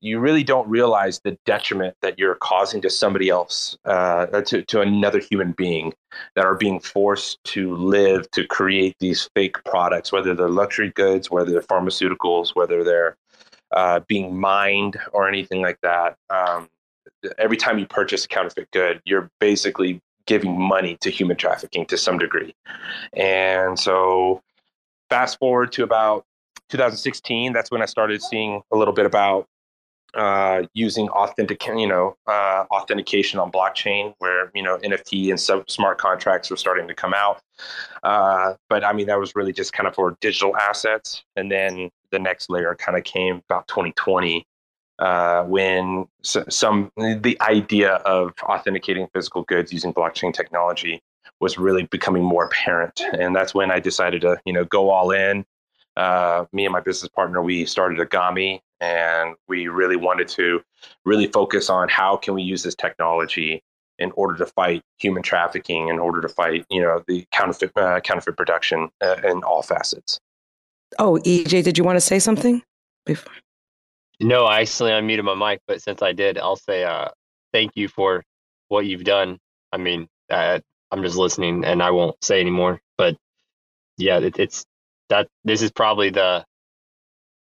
[0.00, 4.80] you really don't realize the detriment that you're causing to somebody else, uh, to, to
[4.80, 5.92] another human being
[6.36, 11.30] that are being forced to live to create these fake products, whether they're luxury goods,
[11.30, 13.16] whether they're pharmaceuticals, whether they're
[13.72, 16.16] uh, being mined or anything like that.
[16.30, 16.68] Um,
[17.38, 21.98] every time you purchase a counterfeit good, you're basically giving money to human trafficking to
[21.98, 22.54] some degree.
[23.14, 24.42] And so,
[25.10, 26.24] fast forward to about
[26.68, 29.46] 2016, that's when I started seeing a little bit about
[30.14, 35.70] uh, using authentic, you know, uh, authentication on blockchain, where you know NFT and sub
[35.70, 37.42] smart contracts were starting to come out.
[38.02, 41.90] Uh, but I mean, that was really just kind of for digital assets, and then
[42.10, 44.46] the next layer kind of came about 2020,
[44.98, 51.00] uh, when some the idea of authenticating physical goods using blockchain technology
[51.40, 55.10] was really becoming more apparent, and that's when I decided to you know go all
[55.10, 55.44] in.
[55.98, 60.62] Uh, me and my business partner, we started Agami, and we really wanted to
[61.04, 63.62] really focus on how can we use this technology
[63.98, 67.98] in order to fight human trafficking, in order to fight you know the counterfeit uh,
[68.00, 70.20] counterfeit production uh, in all facets.
[71.00, 72.62] Oh, EJ, did you want to say something
[73.04, 73.32] before?
[74.20, 77.08] No, I actually unmuted my mic, but since I did, I'll say uh,
[77.52, 78.22] thank you for
[78.68, 79.38] what you've done.
[79.72, 80.60] I mean, uh,
[80.92, 82.80] I'm just listening, and I won't say anymore.
[82.96, 83.16] But
[83.96, 84.64] yeah, it, it's
[85.08, 86.44] that this is probably the,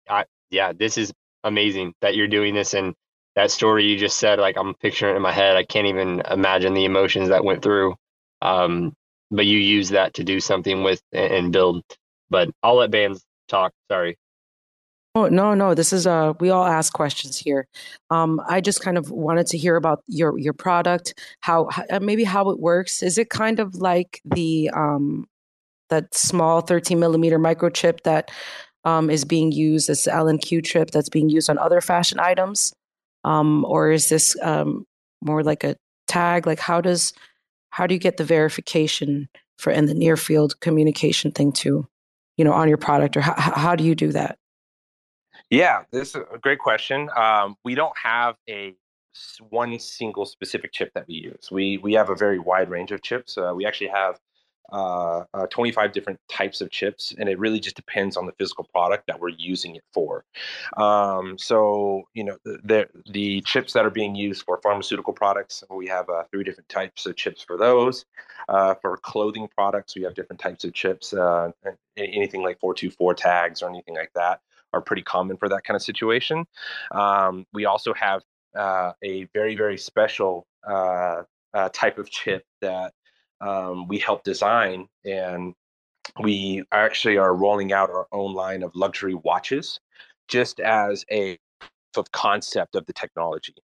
[0.09, 1.11] I yeah, this is
[1.43, 2.93] amazing that you're doing this, and
[3.35, 5.55] that story you just said, like I'm picturing it in my head.
[5.55, 7.95] I can't even imagine the emotions that went through.
[8.41, 8.93] Um,
[9.31, 11.83] but you use that to do something with and, build.
[12.29, 13.73] But I'll let Bbandz talk.
[13.91, 14.17] Sorry.
[15.15, 15.75] Oh no, no.
[15.75, 17.67] This is uh we all ask questions here.
[18.09, 21.99] Um, I just kind of wanted to hear about your your product, how, how uh,
[21.99, 23.03] maybe how it works.
[23.03, 25.27] Is it kind of like the um
[25.93, 28.31] that small 13 millimeter microchip that
[28.83, 32.73] um, is being used as Allen Q chip that's being used on other fashion items,
[33.23, 34.85] um, or is this um,
[35.21, 35.75] more like a
[36.07, 36.47] tag?
[36.47, 37.13] Like how does
[37.69, 41.87] how do you get the verification for in the near field communication thing too,
[42.37, 44.37] you know, on your product, or how how do you do that?
[45.49, 47.09] Yeah, this is a great question.
[47.15, 48.75] Um, we don't have a
[49.49, 51.49] one single specific chip that we use.
[51.51, 53.37] We we have a very wide range of chips.
[53.37, 54.19] Uh, we actually have
[54.71, 58.63] uh, uh, 25 different types of chips, and it really just depends on the physical
[58.65, 60.23] product that we're using it for.
[60.77, 65.87] Um, so, you know, the, the chips that are being used for pharmaceutical products, we
[65.87, 68.05] have uh, three different types of chips for those.
[68.49, 71.51] Uh, for clothing products, we have different types of chips, uh,
[71.97, 74.41] anything like 424 tags or anything like that
[74.73, 76.45] are pretty common for that kind of situation.
[76.91, 78.23] Um, we also have
[78.55, 82.93] uh, a very, very special uh, uh, type of chip that
[83.45, 85.53] um, we help design, and
[86.21, 89.79] we actually are rolling out our own line of luxury watches
[90.27, 91.37] just as a
[91.95, 93.55] of concept of the technology.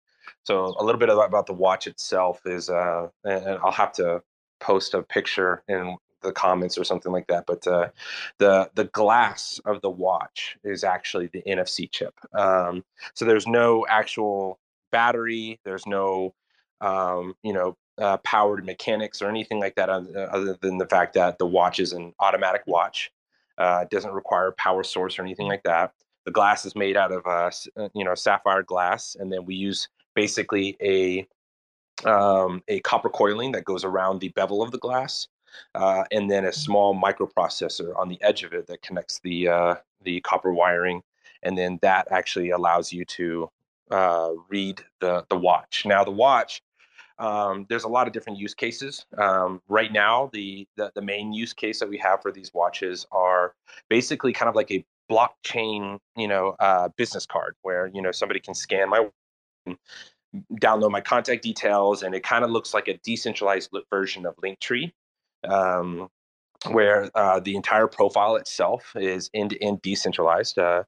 [0.43, 4.21] So a little bit about the watch itself is, uh, and I'll have to
[4.59, 7.45] post a picture in the comments or something like that.
[7.47, 7.89] But uh,
[8.38, 12.13] the the glass of the watch is actually the NFC chip.
[12.34, 14.59] Um, so there's no actual
[14.91, 15.59] battery.
[15.63, 16.34] There's no
[16.82, 21.38] um, you know uh, powered mechanics or anything like that, other than the fact that
[21.38, 23.12] the watch is an automatic watch.
[23.58, 25.93] Uh, it doesn't require a power source or anything like that.
[26.26, 29.56] The glass is made out of uh, uh, you know sapphire glass, and then we
[29.56, 31.28] use basically a
[32.08, 35.28] um, a copper coiling that goes around the bevel of the glass
[35.76, 39.76] uh, and then a small microprocessor on the edge of it that connects the uh,
[40.04, 41.02] the copper wiring,
[41.43, 43.50] and then that actually allows you to
[43.91, 45.84] uh, read the the watch.
[45.86, 46.62] Now the watch.
[47.20, 49.05] Um, there's a lot of different use cases.
[49.17, 53.05] Um, right now, the, the, the main use case that we have for these watches
[53.11, 53.53] are
[53.89, 58.39] basically kind of like a blockchain, you know, uh, business card where you know somebody
[58.39, 59.07] can scan my
[60.61, 64.91] download my contact details, and it kind of looks like a decentralized version of Linktree
[65.47, 66.09] um,
[66.72, 70.57] where uh, the entire profile itself is end to end decentralized.
[70.57, 70.84] Uh,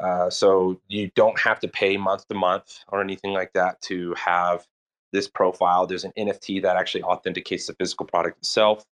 [0.00, 4.14] uh, so you don't have to pay month to month or anything like that to
[4.14, 4.66] have
[5.12, 5.86] this profile.
[5.86, 8.84] There's an NFT that actually authenticates the physical product itself.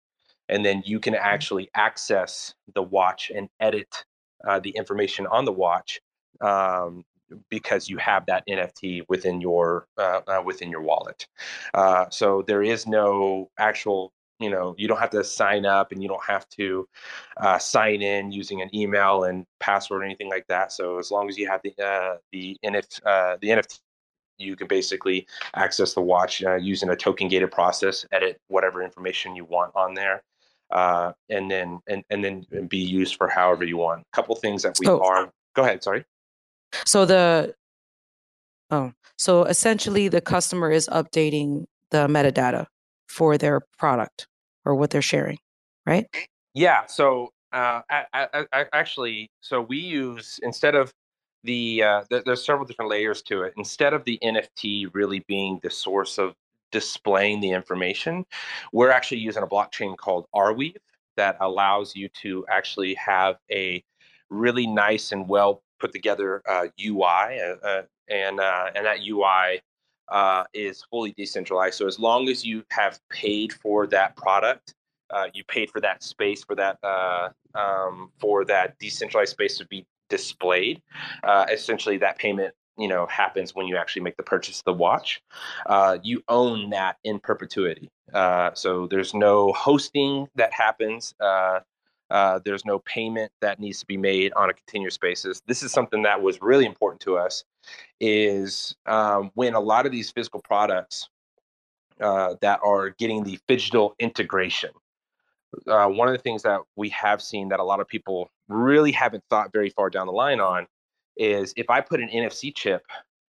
[0.49, 1.25] And then you can mm-hmm.
[1.25, 4.05] actually access the watch and edit
[4.47, 6.01] uh, the information on the watch
[6.41, 7.05] um,
[7.49, 11.27] because you have that NFT within your uh, uh, within your wallet.
[11.73, 16.03] Uh, so there is no actual you know you don't have to sign up and
[16.03, 16.87] you don't have to
[17.39, 21.29] uh, sign in using an email and password or anything like that so as long
[21.29, 23.79] as you have the uh, the NF, uh, the NFT
[24.39, 29.37] you can basically access the watch uh, using a token gated process edit whatever information
[29.37, 30.23] you want on there
[30.71, 34.63] uh, and then and, and then be used for however you want a couple things
[34.63, 36.05] that we are go ahead sorry
[36.85, 37.55] so the
[38.73, 42.67] Oh, so essentially the customer is updating the metadata
[43.07, 44.27] for their product
[44.65, 45.39] or what they're sharing,
[45.85, 46.07] right?
[46.55, 46.87] Yeah.
[46.87, 50.91] So uh, I, I, I actually, so we use instead of
[51.45, 53.55] the uh, th- there's several different layers to it.
[53.57, 56.35] Instead of the NFT really being the source of
[56.71, 58.25] displaying the information,
[58.73, 60.77] we're actually using a blockchain called Arweave
[61.17, 63.83] that allows you to actually have a
[64.31, 69.61] really nice and well put together uh, UI, uh, uh, and uh, and that UI
[70.09, 71.75] uh, is fully decentralized.
[71.77, 74.75] So as long as you have paid for that product,
[75.11, 76.79] uh, you paid for that space for that
[77.55, 80.81] um, for that decentralized space to be displayed.
[81.51, 85.21] essentially, that payment you know happens when you actually make the purchase of the watch.
[86.03, 87.91] you own that in perpetuity.
[88.55, 91.15] so there's no hosting that happens.
[92.13, 95.41] Uh, there's no payment that needs to be made on a continuous basis.
[95.47, 97.43] This is something that was really important to us.
[98.01, 101.09] Is um, when a lot of these physical products
[102.03, 104.71] uh, that are getting the digital integration.
[105.67, 108.93] Uh, one of the things that we have seen that a lot of people really
[108.93, 110.67] haven't thought very far down the line on
[111.17, 112.83] is if I put an NFC chip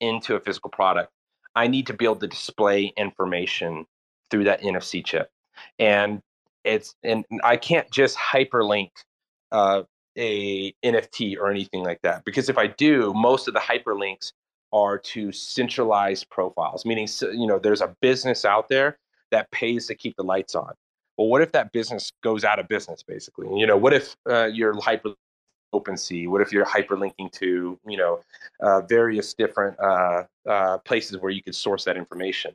[0.00, 1.10] into a physical product,
[1.54, 3.86] I need to be able to display information
[4.30, 5.30] through that NFC chip.
[5.78, 6.20] And
[6.64, 8.90] it's and I can't just hyperlink
[9.52, 9.82] uh,
[10.18, 14.32] a NFT or anything like that because if I do, most of the hyperlinks
[14.72, 18.98] are to centralized profiles, meaning you know there's a business out there
[19.30, 20.72] that pays to keep the lights on.
[21.16, 23.48] Well, what if that business goes out of business, basically?
[23.58, 25.14] You know, what if uh, you're hyper?
[25.72, 28.20] What if you're hyperlinking to you know
[28.60, 32.54] uh, various different uh, uh, places where you could source that information?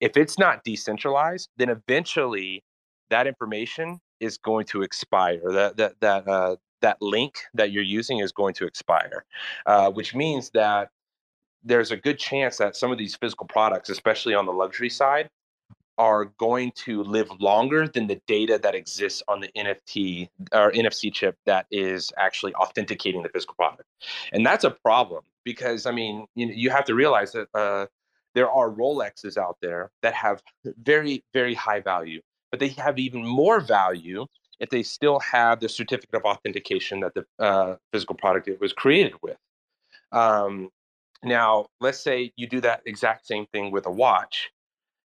[0.00, 2.62] If it's not decentralized, then eventually
[3.10, 5.40] that information is going to expire.
[5.50, 9.24] That that that uh, that link that you're using is going to expire,
[9.66, 10.90] uh, which means that
[11.64, 15.28] there's a good chance that some of these physical products, especially on the luxury side,
[15.98, 21.12] are going to live longer than the data that exists on the NFT or NFC
[21.12, 23.88] chip that is actually authenticating the physical product.
[24.32, 27.86] And that's a problem because I mean, you, you have to realize that uh,
[28.34, 30.42] there are Rolexes out there that have
[30.82, 32.20] very, very high value
[32.54, 34.26] but they have even more value
[34.60, 39.14] if they still have the certificate of authentication that the uh, physical product was created
[39.22, 39.36] with.
[40.12, 40.70] Um,
[41.24, 44.52] now, let's say you do that exact same thing with a watch.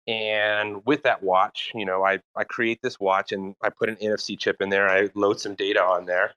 [0.07, 3.95] And with that watch, you know, I, I create this watch and I put an
[3.95, 4.87] NFC chip in there.
[4.87, 6.33] I load some data on there.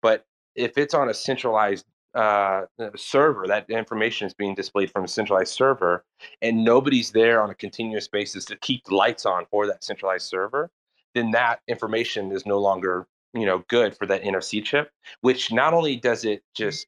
[0.00, 2.62] But if it's on a centralized uh,
[2.96, 6.04] server, that information is being displayed from a centralized server,
[6.42, 10.26] and nobody's there on a continuous basis to keep the lights on for that centralized
[10.26, 10.70] server,
[11.14, 14.90] then that information is no longer you know good for that NFC chip.
[15.20, 16.86] Which not only does it just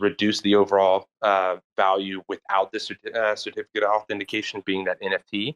[0.00, 5.54] reduce the overall uh, value without the certi- uh, certificate of authentication being that NFT,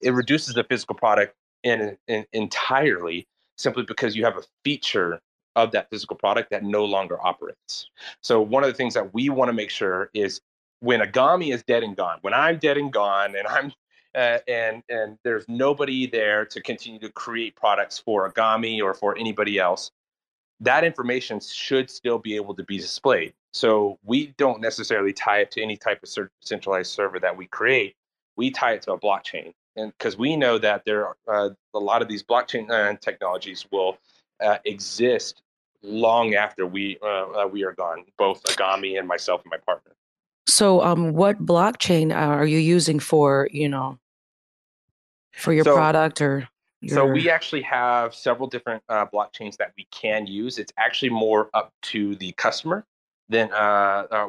[0.00, 3.26] it reduces the physical product in, in, entirely
[3.56, 5.20] simply because you have a feature
[5.56, 7.88] of that physical product that no longer operates.
[8.20, 10.40] So one of the things that we want to make sure is
[10.80, 13.72] when Agami is dead and gone, when I'm dead and gone, and I'm
[14.14, 19.16] uh, and and there's nobody there to continue to create products for Agami or for
[19.16, 19.90] anybody else,
[20.60, 23.32] that information should still be able to be displayed.
[23.52, 27.96] So we don't necessarily tie it to any type of centralized server that we create.
[28.36, 31.78] We tie it to a blockchain, and because we know that there are uh, a
[31.78, 33.98] lot of these blockchain uh, technologies will
[34.40, 35.42] uh, exist
[35.82, 38.04] long after we uh, uh, we are gone.
[38.18, 39.92] Both Agami and myself and my partner.
[40.46, 43.98] So, um, what blockchain are you using for you know
[45.32, 46.48] for your so, product or?
[46.80, 46.94] Your...
[46.94, 50.58] So we actually have several different uh, blockchains that we can use.
[50.58, 52.86] It's actually more up to the customer
[53.28, 54.28] than uh, uh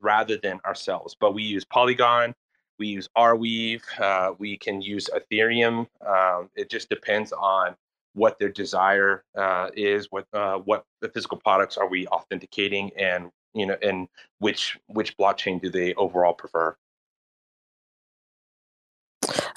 [0.00, 1.16] rather than ourselves.
[1.18, 2.34] But we use Polygon,
[2.78, 5.86] we use Arweave, uh, we can use Ethereum.
[6.06, 7.76] Um, it just depends on
[8.14, 13.30] what their desire uh, is, what uh, what the physical products are we authenticating, and
[13.54, 16.76] you know, and which which blockchain do they overall prefer?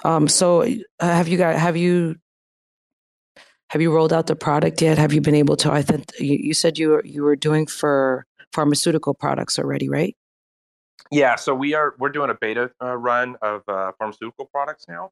[0.04, 0.68] Um, so,
[1.00, 2.18] have you got have you
[3.70, 4.98] have you rolled out the product yet?
[4.98, 5.72] Have you been able to?
[5.72, 10.16] I think you, you said you were you were doing for pharmaceutical products already, right?
[11.12, 15.12] Yeah, so we are we're doing a beta uh, run of uh, pharmaceutical products now.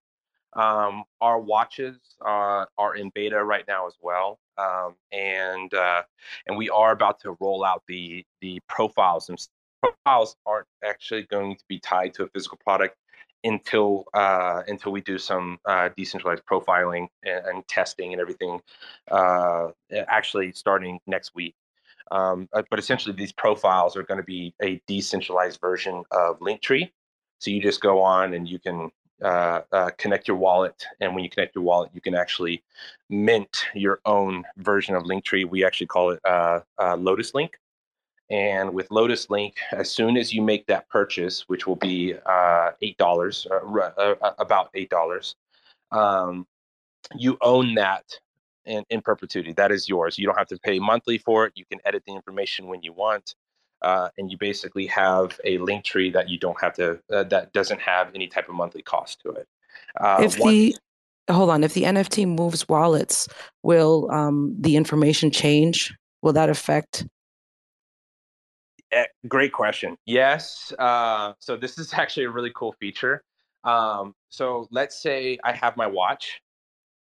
[0.54, 6.04] Um, our watches uh, are in beta right now as well, um, and uh,
[6.48, 9.30] and we are about to roll out the the profiles.
[9.30, 9.40] And
[9.82, 12.96] profiles aren't actually going to be tied to a physical product
[13.44, 18.60] until uh, until we do some uh, decentralized profiling and, and, testing and everything.
[19.10, 19.70] Uh,
[20.08, 21.56] actually, starting next week.
[22.12, 26.92] Um, uh, but essentially, these profiles are going to be a decentralized version of Linktree.
[27.40, 31.24] So you just go on and you can uh, uh, connect your wallet, and when
[31.24, 32.64] you connect your wallet, you can actually
[33.10, 35.48] mint your own version of Linktree.
[35.48, 37.60] We actually call it uh, uh, Lotus Link.
[38.32, 42.72] And with Lotus Link, as soon as you make that purchase, which will be uh,
[42.82, 43.46] eight dollars,
[44.40, 45.36] about eight dollars,
[45.92, 46.48] um,
[47.14, 48.06] you own that
[48.66, 49.52] in, in perpetuity.
[49.52, 50.18] That is yours.
[50.18, 51.54] You don't have to pay monthly for it.
[51.56, 53.36] You can edit the information when you want.
[53.82, 57.82] Uh, and you basically have a Linktree that you don't have to uh, that doesn't
[57.82, 59.48] have any type of monthly cost to it.
[60.00, 60.76] Uh, if one, the
[61.32, 63.28] hold on, if the NFT moves wallets,
[63.64, 65.94] will um, the information change?
[66.22, 67.08] Will that affect?
[68.92, 69.98] Eh, great question.
[70.06, 70.74] Yes.
[70.78, 73.24] Uh, so this is actually a really cool feature.
[73.64, 76.42] Um, so let's say I have my watch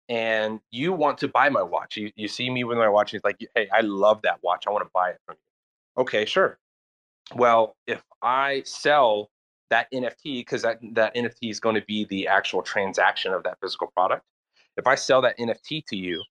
[0.10, 1.98] and you want to buy my watch.
[1.98, 3.14] You, you see me with my watch.
[3.14, 4.66] And it's like, hey, I love that watch.
[4.68, 6.02] I want to buy it from you.
[6.02, 6.58] Okay, sure.
[7.36, 9.30] Well, if I sell
[9.70, 13.58] that NFT, because that, that NFT is going to be the actual transaction of that
[13.62, 14.24] physical product,
[14.78, 16.24] if I sell that NFT to you,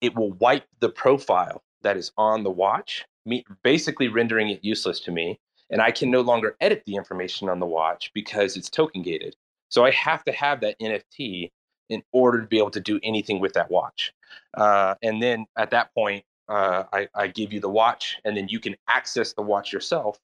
[0.00, 5.00] it will wipe the profile that is on the watch, me, basically rendering it useless
[5.00, 5.38] to me.
[5.70, 9.36] And I can no longer edit the information on the watch because it's token gated.
[9.68, 11.50] So I have to have that NFT
[11.90, 14.12] in order to be able to do anything with that watch.
[14.54, 18.48] Uh, and then at that point, uh, I, I, give you the watch, and then
[18.48, 20.18] you can access the watch yourself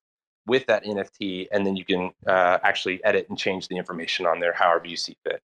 [0.46, 4.40] with that NFT, and then you can uh, actually edit and change the information on
[4.40, 5.42] there however you see fit.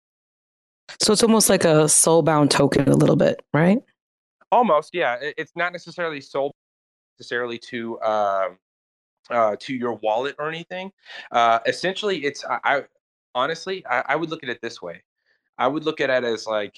[0.99, 3.83] So it's almost like a soul-bound token, a little bit, right?
[4.51, 5.19] Almost, yeah.
[5.21, 6.53] It's not necessarily sold
[7.23, 8.59] necessarily to um,
[9.31, 10.91] uh, to your wallet or anything.
[11.31, 12.83] Uh, essentially, it's I, I
[13.35, 15.03] honestly I, I would look at it this way.
[15.57, 16.75] I would look at it as like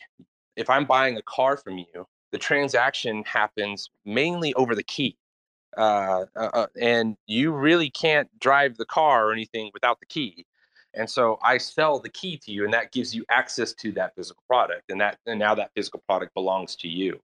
[0.57, 5.17] if I'm buying a car from you, the transaction happens mainly over the key.
[5.77, 10.47] Uh, uh, uh, and you really can't drive the car or anything without the key.
[10.97, 14.15] And so I sell the key to you, and that gives you access to that
[14.15, 17.21] physical product, and that and now that physical product belongs to you.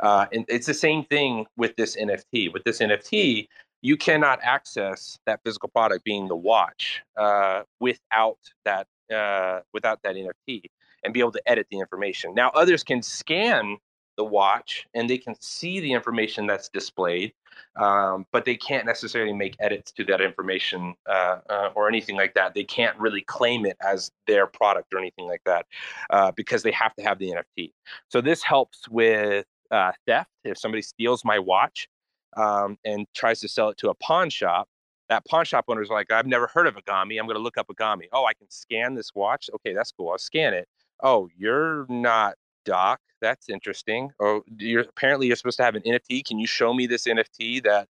[0.00, 2.52] Uh, and it's the same thing with this NFT.
[2.52, 3.48] With this NFT,
[3.82, 10.16] you cannot access that physical product, being the watch, uh, without that uh, without that
[10.16, 10.62] NFT
[11.04, 12.34] and be able to edit the information.
[12.34, 13.76] Now, others can scan
[14.16, 17.32] the watch and they can see the information that's displayed,
[17.76, 22.34] um, but they can't necessarily make edits to that information uh, uh, or anything like
[22.34, 22.54] that.
[22.54, 25.66] They can't really claim it as their product or anything like that
[26.10, 27.72] uh, because they have to have the NFT.
[28.08, 30.30] So this helps with uh, theft.
[30.44, 31.88] If somebody steals my watch
[32.36, 34.68] um, and tries to sell it to a pawn shop,
[35.10, 37.20] that pawn shop owner is like, I've never heard of Agami.
[37.20, 38.04] I'm going to look up Agami.
[38.12, 39.50] Oh, I can scan this watch.
[39.54, 40.10] Okay, that's cool.
[40.10, 40.66] I'll scan it
[41.02, 42.34] oh, you're not
[42.64, 43.00] Doc.
[43.20, 44.10] That's interesting.
[44.20, 46.24] Oh, you're apparently you're supposed to have an NFT.
[46.26, 47.88] Can you show me this NFT that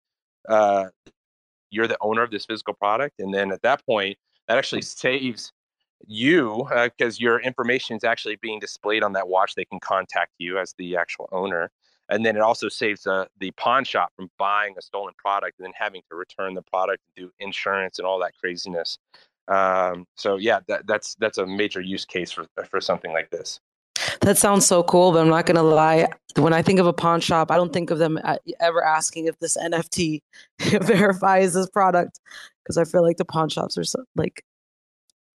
[0.48, 0.86] uh,
[1.70, 3.18] you're the owner of this physical product?
[3.18, 4.16] And then at that point,
[4.48, 5.52] that actually saves
[6.06, 9.54] you because uh, your information is actually being displayed on that watch.
[9.54, 11.70] They can contact you as the actual owner.
[12.10, 15.64] And then it also saves uh, the pawn shop from buying a stolen product and
[15.64, 18.98] then having to return the product and do insurance and all that craziness.
[19.48, 23.60] Um, so yeah, that, that's that's a major use case for for something like this.
[24.20, 26.08] That sounds so cool, but I'm not gonna lie.
[26.36, 29.26] When I think of a pawn shop, I don't think of them uh, ever asking
[29.26, 30.20] if this NFT
[30.58, 32.20] verifies this product
[32.62, 34.44] because I feel like the pawn shops are so, like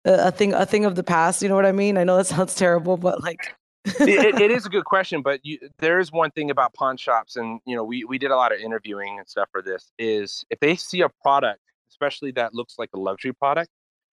[0.05, 1.41] a, thing a thing of the past.
[1.41, 1.97] You know what I mean?
[1.97, 3.55] I know that sounds terrible, but like.
[3.85, 7.37] it, it is a good question, but you, there is one thing about pawn shops,
[7.37, 9.91] and you know we we did a lot of interviewing and stuff for this.
[9.97, 13.69] Is if they see a product, especially that looks like a luxury product,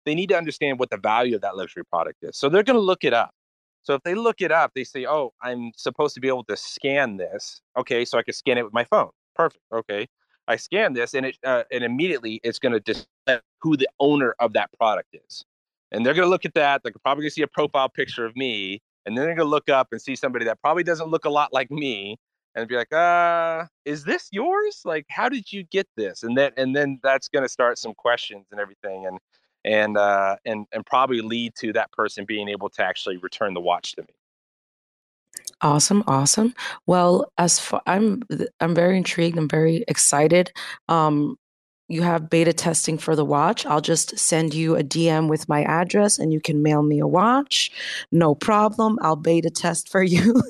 [0.06, 2.36] they need to understand what the value of that luxury product is.
[2.36, 3.30] So they're going to look it up.
[3.82, 6.56] So if they look it up, they say, "Oh, I'm supposed to be able to
[6.56, 9.10] scan this." Okay, so I can scan it with my phone.
[9.34, 9.64] Perfect.
[9.72, 10.08] Okay,
[10.48, 14.34] I scan this, and it uh, and immediately it's going to display who the owner
[14.40, 15.44] of that product is,
[15.92, 16.82] and they're going to look at that.
[16.82, 19.50] They're probably going to see a profile picture of me, and then they're going to
[19.50, 22.16] look up and see somebody that probably doesn't look a lot like me,
[22.54, 24.82] and be like, "Uh, is this yours?
[24.84, 27.94] Like, how did you get this?" And then and then that's going to start some
[27.94, 29.18] questions and everything, and
[29.64, 33.60] and uh, and and probably lead to that person being able to actually return the
[33.60, 34.08] watch to me.
[35.62, 36.54] Awesome, awesome.
[36.86, 38.22] Well, as far I'm
[38.60, 39.38] I'm very intrigued.
[39.38, 40.52] I'm very excited.
[40.88, 41.36] Um,
[41.90, 43.66] you have beta testing for the watch.
[43.66, 47.06] I'll just send you a DM with my address and you can mail me a
[47.06, 47.72] watch.
[48.12, 48.96] No problem.
[49.02, 50.40] I'll beta test for you.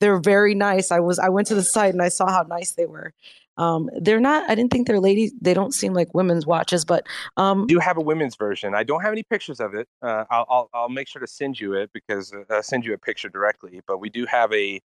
[0.00, 0.90] They're very nice.
[0.90, 3.12] I was I went to the site and I saw how nice they were.
[3.56, 4.48] Um, they're not.
[4.50, 5.32] I didn't think they're ladies.
[5.40, 8.74] They don't seem like women's watches, but um, do have a women's version.
[8.74, 9.88] I don't have any pictures of it.
[10.02, 12.98] Uh, I'll, I'll, I'll make sure to send you it because uh, send you a
[12.98, 13.80] picture directly.
[13.86, 14.80] But we do have a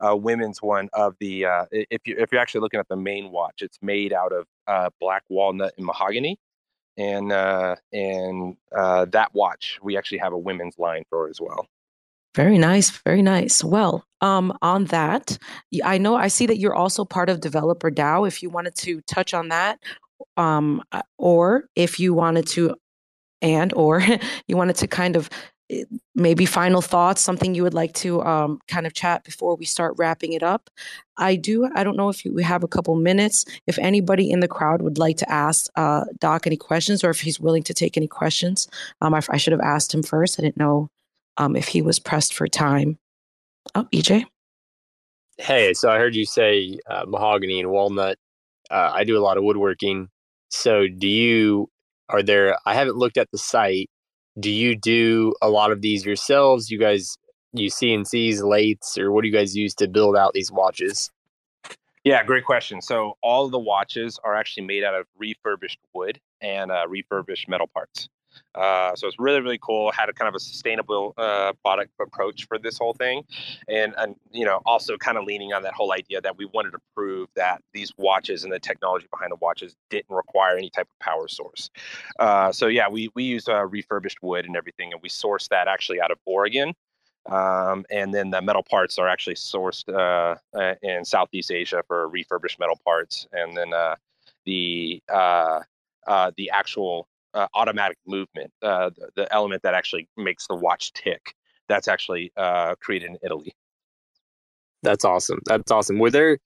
[0.00, 3.30] a women's one of the uh, if you if you're actually looking at the main
[3.30, 6.38] watch, it's made out of uh, black walnut and mahogany,
[6.96, 11.66] and uh, and uh, that watch we actually have a women's line for as well.
[12.36, 13.64] Very nice, very nice.
[13.64, 15.38] Well, um, on that,
[15.82, 18.28] I know I see that you're also part of Developer DAO.
[18.28, 19.78] If you wanted to touch on that,
[20.36, 22.76] um, uh, or if you wanted to,
[23.40, 24.02] and or
[24.48, 25.30] you wanted to kind of
[25.70, 25.84] eh,
[26.14, 29.94] maybe final thoughts, something you would like to um, kind of chat before we start
[29.96, 30.68] wrapping it up.
[31.16, 31.66] I do.
[31.74, 33.46] I don't know if you, we have a couple minutes.
[33.66, 37.20] If anybody in the crowd would like to ask uh, Doc any questions, or if
[37.20, 38.68] he's willing to take any questions,
[39.00, 40.38] um, I, I should have asked him first.
[40.38, 40.90] I didn't know
[41.38, 42.98] um, if he was pressed for time.
[43.74, 44.24] Oh, EJ.
[45.38, 48.18] Hey, so I heard you say uh, mahogany and walnut.
[48.70, 50.08] Uh, I do a lot of woodworking.
[50.48, 51.68] So, do you,
[52.08, 53.90] are there, I haven't looked at the site.
[54.38, 56.70] Do you do a lot of these yourselves?
[56.70, 57.16] You guys
[57.52, 61.10] use CNCs, lathes, or what do you guys use to build out these watches?
[62.04, 62.80] Yeah, great question.
[62.80, 67.48] So, all of the watches are actually made out of refurbished wood and uh, refurbished
[67.48, 68.08] metal parts.
[68.54, 69.90] Uh, so it's really really cool.
[69.92, 73.22] Had a kind of a sustainable uh, product approach for this whole thing,
[73.68, 76.72] and and you know also kind of leaning on that whole idea that we wanted
[76.72, 80.88] to prove that these watches and the technology behind the watches didn't require any type
[80.90, 81.70] of power source.
[82.18, 85.68] Uh, so yeah, we we use uh, refurbished wood and everything, and we source that
[85.68, 86.74] actually out of Oregon.
[87.26, 92.08] Um, and then the metal parts are actually sourced uh, uh, in Southeast Asia for
[92.08, 93.72] refurbished metal parts, and then
[94.44, 95.02] the
[96.36, 101.34] the actual uh, automatic movement, uh, the, the, element that actually makes the watch tick.
[101.68, 103.54] That's actually uh, created in Italy.
[104.82, 105.40] That's awesome.
[105.44, 105.98] That's awesome.
[105.98, 106.38] Were there?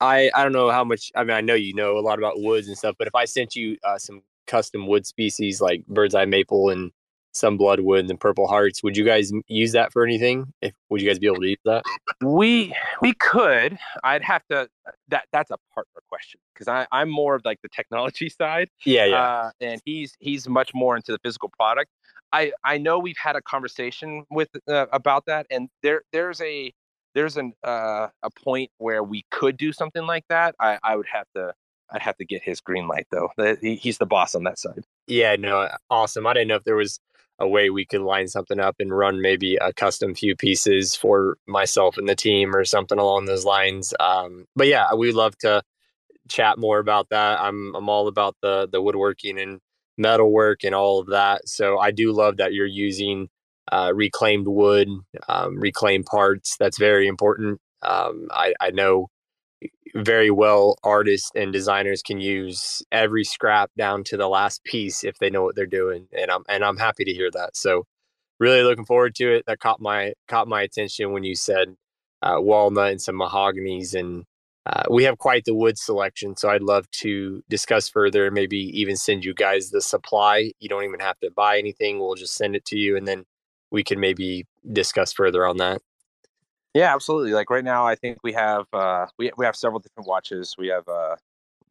[0.00, 1.10] I I don't know how much.
[1.14, 3.24] I mean, I know you know a lot about woods and stuff, but if I
[3.24, 6.90] sent you uh, some custom wood species like bird's eye maple and
[7.32, 8.82] some bloodwood and purple hearts.
[8.82, 10.52] Would you guys use that for anything?
[10.60, 11.84] If would you guys be able to use that?
[12.22, 13.78] We we could.
[14.04, 14.68] I'd have to.
[15.08, 18.68] That that's a partner question because I I'm more of like the technology side.
[18.84, 19.22] Yeah, yeah.
[19.22, 21.90] Uh, and he's he's much more into the physical product.
[22.32, 26.72] I I know we've had a conversation with uh, about that, and there there's a
[27.14, 30.54] there's an uh, a point where we could do something like that.
[30.60, 31.52] I I would have to
[31.92, 33.30] I'd have to get his green light though.
[33.60, 34.84] He's the boss on that side.
[35.06, 36.26] Yeah, no, awesome.
[36.26, 37.00] I didn't know if there was
[37.40, 41.38] a way we could line something up and run maybe a custom few pieces for
[41.46, 43.94] myself and the team or something along those lines.
[43.98, 45.62] Um, but yeah, we love to
[46.28, 47.40] chat more about that.
[47.40, 49.60] I'm I'm all about the the woodworking and
[49.98, 51.48] metalwork and all of that.
[51.48, 53.28] So I do love that you're using
[53.72, 54.88] uh, reclaimed wood,
[55.28, 56.56] um, reclaimed parts.
[56.58, 57.60] That's very important.
[57.82, 59.08] Um, I, I know
[59.94, 65.18] very well artists and designers can use every scrap down to the last piece if
[65.18, 67.56] they know what they're doing and i'm and i'm happy to hear that.
[67.56, 67.86] So
[68.38, 69.44] really looking forward to it.
[69.46, 71.76] That caught my caught my attention when you said
[72.22, 74.24] uh, walnut and some mahoganies and
[74.66, 78.94] uh, we have quite the wood selection so i'd love to discuss further maybe even
[78.94, 80.52] send you guys the supply.
[80.60, 83.24] You don't even have to buy anything we'll just send it to you and then
[83.70, 85.80] we can maybe discuss further on that
[86.74, 87.32] yeah, absolutely.
[87.32, 90.54] Like right now, I think we have uh, we we have several different watches.
[90.58, 91.16] We have uh,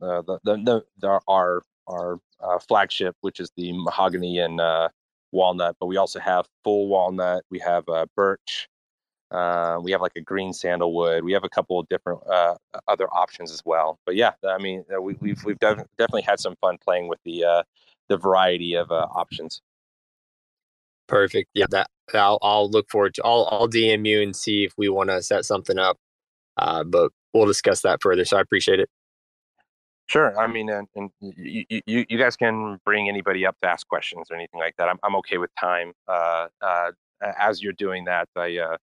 [0.01, 4.89] uh the, the, the, the our our uh, flagship, which is the mahogany and uh,
[5.31, 7.43] walnut, but we also have full walnut.
[7.49, 8.67] We have uh, birch.
[9.31, 11.23] Uh, we have like a green sandalwood.
[11.23, 12.55] We have a couple of different uh,
[12.87, 13.99] other options as well.
[14.05, 17.19] But yeah, I mean, uh, we, we've we've def- definitely had some fun playing with
[17.25, 17.63] the uh,
[18.07, 19.61] the variety of uh, options.
[21.07, 21.49] Perfect.
[21.53, 23.23] Yeah, that I'll I'll look forward to.
[23.23, 25.97] I'll I'll DM you and see if we want to set something up.
[26.57, 28.25] Uh, but we'll discuss that further.
[28.25, 28.89] So I appreciate it.
[30.07, 30.37] Sure.
[30.39, 34.27] I mean, and, and you, you, you guys can bring anybody up to ask questions
[34.31, 34.89] or anything like that.
[34.89, 35.93] I'm, I'm okay with time.
[36.07, 36.91] Uh, uh,
[37.37, 38.77] as you're doing that, I, uh,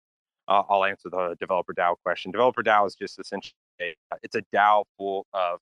[0.47, 2.31] I'll answer the developer DAO question.
[2.31, 5.61] Developer DAO is just essentially a, it's a DAO full of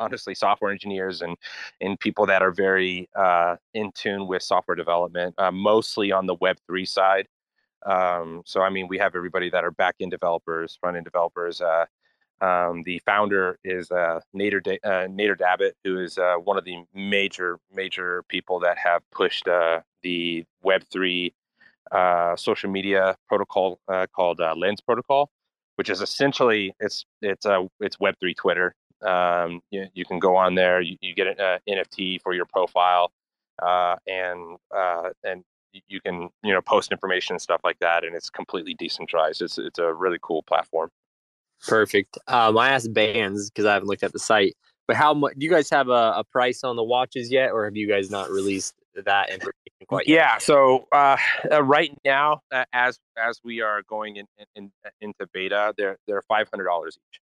[0.00, 1.36] honestly software engineers and
[1.80, 6.34] and people that are very uh, in tune with software development, uh, mostly on the
[6.34, 7.28] Web three side.
[7.86, 11.60] Um, so I mean, we have everybody that are back end developers, front end developers.
[11.60, 11.86] Uh,
[12.40, 16.64] um, the founder is uh, Nader da- uh, Nader Dabit, who is uh, one of
[16.64, 21.34] the major major people that have pushed uh, the Web three
[22.36, 23.78] social media protocol
[24.14, 25.30] called Lens Protocol,
[25.76, 28.74] which is essentially it's it's uh, it's Web three Twitter.
[29.02, 32.44] Um, you, you, can go on there, you, you get an uh, NFT for your
[32.44, 33.12] profile,
[33.62, 35.42] uh, and uh, and
[35.88, 39.42] you can you know post information and stuff like that, and it's completely decentralized.
[39.42, 40.90] It's it's a really cool platform.
[41.66, 42.18] Perfect.
[42.26, 45.44] Um, I asked Bbandz because I haven't looked at the site, but how much do
[45.44, 48.30] you guys have a, a, price on the watches yet, or have you guys not
[48.30, 49.54] released that information
[49.86, 50.14] quite yet?
[50.16, 50.38] yeah.
[50.38, 51.16] So uh,
[51.50, 54.26] uh, right now, uh, as as we are going in,
[54.56, 57.20] in, into beta, they're they're five hundred dollars each.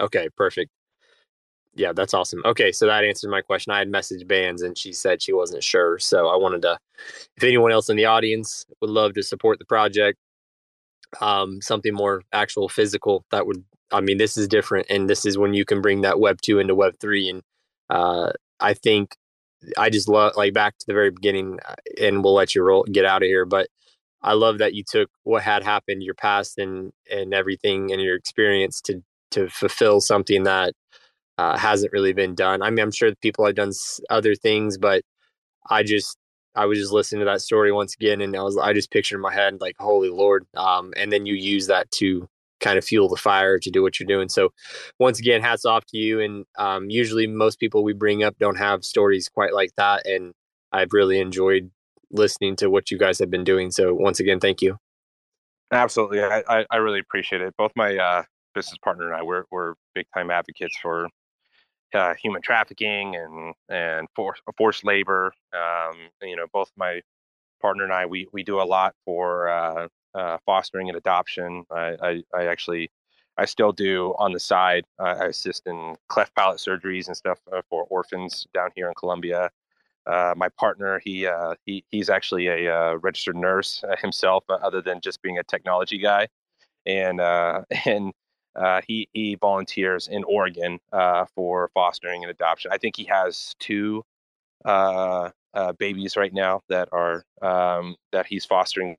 [0.00, 0.70] Okay, perfect.
[1.74, 2.42] Yeah, that's awesome.
[2.44, 3.72] Okay, so that answers my question.
[3.72, 5.98] I had messaged Bbandz and she said she wasn't sure.
[5.98, 6.78] So I wanted to,
[7.36, 10.18] if anyone else in the audience would love to support the project,
[11.20, 14.86] um, something more actual physical, that would, I mean, this is different.
[14.90, 17.30] And this is when you can bring that Web 2 into Web 3.
[17.30, 17.42] And
[17.88, 19.14] uh, I think
[19.78, 22.84] I just love, like, back to the very beginning, uh, and we'll let you roll,
[22.84, 23.44] get out of here.
[23.44, 23.68] But
[24.22, 28.16] I love that you took what had happened, your past and, and everything and your
[28.16, 29.02] experience to,
[29.32, 30.74] to fulfill something that
[31.40, 32.60] uh, hasn't really been done.
[32.60, 33.72] I mean, I'm sure people have done
[34.10, 35.02] other things, but
[35.70, 36.18] I just
[36.54, 39.16] I was just listening to that story once again, and I was I just pictured
[39.16, 40.44] in my head like, holy Lord!
[40.54, 42.28] Um, and then you use that to
[42.60, 44.28] kind of fuel the fire to do what you're doing.
[44.28, 44.50] So,
[44.98, 46.20] once again, hats off to you.
[46.20, 50.34] And um, usually, most people we bring up don't have stories quite like that, and
[50.72, 51.70] I've really enjoyed
[52.10, 53.70] listening to what you guys have been doing.
[53.70, 54.76] So, once again, thank you.
[55.72, 57.54] Absolutely, I I, really appreciate it.
[57.56, 58.24] Both my uh,
[58.54, 61.08] business partner and I, we're we're big time advocates for
[61.94, 65.32] uh, human trafficking and and forced forced labor.
[65.52, 67.00] Um, you know, both my
[67.60, 71.64] partner and I, we we do a lot for uh, uh, fostering and adoption.
[71.70, 72.90] I, I, I actually
[73.36, 74.84] I still do on the side.
[74.98, 79.50] I assist in cleft palate surgeries and stuff uh, for orphans down here in Colombia.
[80.06, 85.22] Uh, my partner, he uh, he he's actually a registered nurse himself, other than just
[85.22, 86.26] being a technology guy,
[86.86, 87.20] and
[87.84, 88.12] and
[88.56, 92.70] uh, he he volunteers in Oregon uh, for fostering and adoption.
[92.72, 94.04] I think he has two
[94.64, 98.96] uh, uh babies right now that are um, that he's fostering.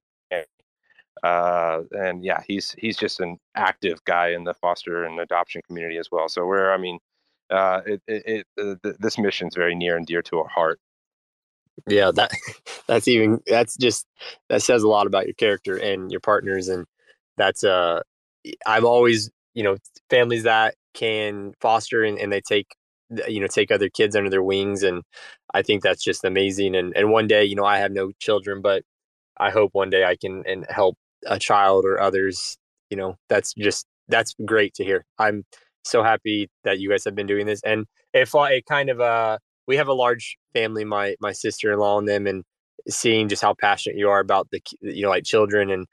[1.23, 5.97] Uh, and yeah, he's he's just an active guy in the foster and adoption community
[5.97, 6.27] as well.
[6.27, 6.97] So we're, I mean,
[7.51, 10.79] uh, it, it, it this mission is very near and dear to our heart.
[11.87, 12.31] Yeah, that
[12.87, 14.07] that's even that's just
[14.49, 16.85] that says a lot about your character and your partners, and
[17.37, 18.01] that's uh
[18.65, 19.77] I've always you know
[20.09, 22.67] families that can foster and, and they take
[23.27, 25.03] you know take other kids under their wings and
[25.53, 28.61] i think that's just amazing and and one day you know i have no children
[28.61, 28.83] but
[29.37, 30.95] i hope one day i can and help
[31.27, 32.57] a child or others
[32.89, 35.05] you know that's just that's great to hear.
[35.17, 35.45] I'm
[35.83, 39.39] so happy that you guys have been doing this and it, it kind of uh
[39.67, 42.43] we have a large family my my sister-in-law and them and
[42.87, 45.87] seeing just how passionate you are about the you know like children and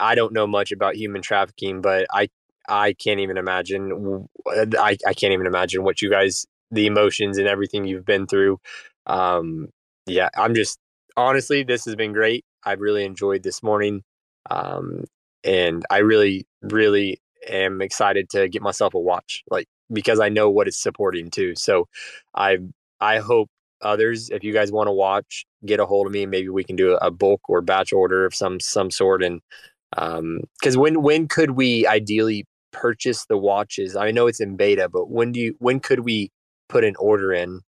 [0.00, 2.28] I don't know much about human trafficking, but I
[2.68, 4.28] I can't even imagine.
[4.48, 8.58] I, I can't even imagine what you guys, the emotions and everything you've been through.
[9.06, 9.68] Um,
[10.06, 10.78] yeah, I'm just
[11.16, 12.44] honestly, this has been great.
[12.64, 14.02] I've really enjoyed this morning.
[14.50, 15.04] Um,
[15.44, 20.50] and I really, really am excited to get myself a watch, like because I know
[20.50, 21.54] what it's supporting too.
[21.56, 21.88] So
[22.34, 22.58] I,
[23.00, 23.48] I hope
[23.82, 26.26] others, if you guys want to watch, get a hold of me.
[26.26, 29.22] Maybe we can do a bulk or batch order of some some sort.
[29.22, 29.40] And
[29.96, 30.40] um,
[30.74, 33.96] when when could we ideally purchase the watches?
[33.96, 36.30] I know it's in beta, but when do you when could we
[36.68, 37.60] put an order in?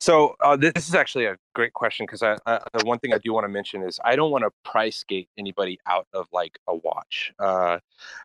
[0.00, 3.18] So uh, this is actually a great question because I, I, the one thing I
[3.18, 6.58] do want to mention is I don't want to price gate anybody out of like
[6.66, 7.80] a watch because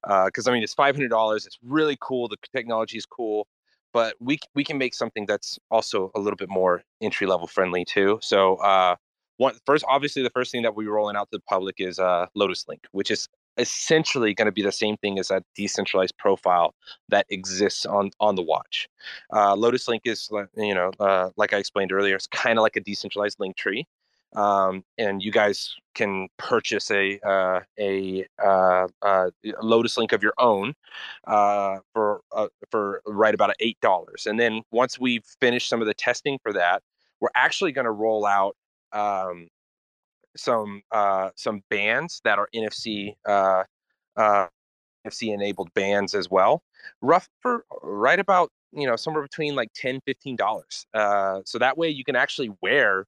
[0.08, 1.46] uh, uh, I mean it's five hundred dollars.
[1.46, 2.28] It's really cool.
[2.28, 3.48] The technology is cool,
[3.94, 7.86] but we we can make something that's also a little bit more entry level friendly
[7.86, 8.20] too.
[8.22, 8.96] So uh,
[9.38, 12.28] one first, obviously, the first thing that we're rolling out to the public is uh,
[12.36, 13.28] Lotus Link, which is
[13.58, 16.74] essentially going to be the same thing as that decentralized profile
[17.10, 18.88] that exists on on the watch.
[19.34, 22.76] Uh, Lotus Link is, you know, uh, like I explained earlier, it's kind of like
[22.76, 23.86] a decentralized link tree,
[24.36, 29.30] um, and you guys can purchase a uh, a, uh, uh,
[29.62, 30.74] Lotus Link of your own
[31.26, 32.22] uh, for
[32.70, 34.26] for right about eight dollars.
[34.26, 36.84] And then once we've finished some of the testing for that,
[37.20, 38.56] we're actually going to roll out.
[38.94, 39.50] Um,
[40.38, 43.64] some uh, some bands that are NFC uh,
[44.16, 44.48] uh,
[45.08, 46.64] NFC enabled bands as well.
[47.02, 51.78] Rough for right about you know somewhere between like 10 15 dollars uh, so that
[51.78, 53.06] way you can actually wear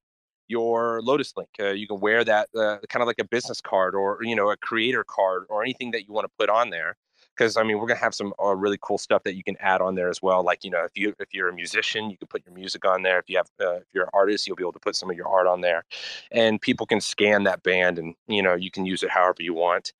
[0.48, 3.94] your lotus link uh, you can wear that uh, kind of like a business card
[3.94, 6.96] or you know a creator card or anything that you want to put on there
[7.40, 9.80] because I mean we're gonna have some uh, really cool stuff that you can add
[9.80, 10.44] on there as well.
[10.44, 13.02] Like you know if you if you're a musician, you can put your music on
[13.02, 13.18] there.
[13.18, 15.16] If you have uh, if you're an artist, you'll be able to put some of
[15.16, 15.84] your art on there,
[16.30, 19.54] and people can scan that band and you know you can use it however you
[19.54, 19.94] want.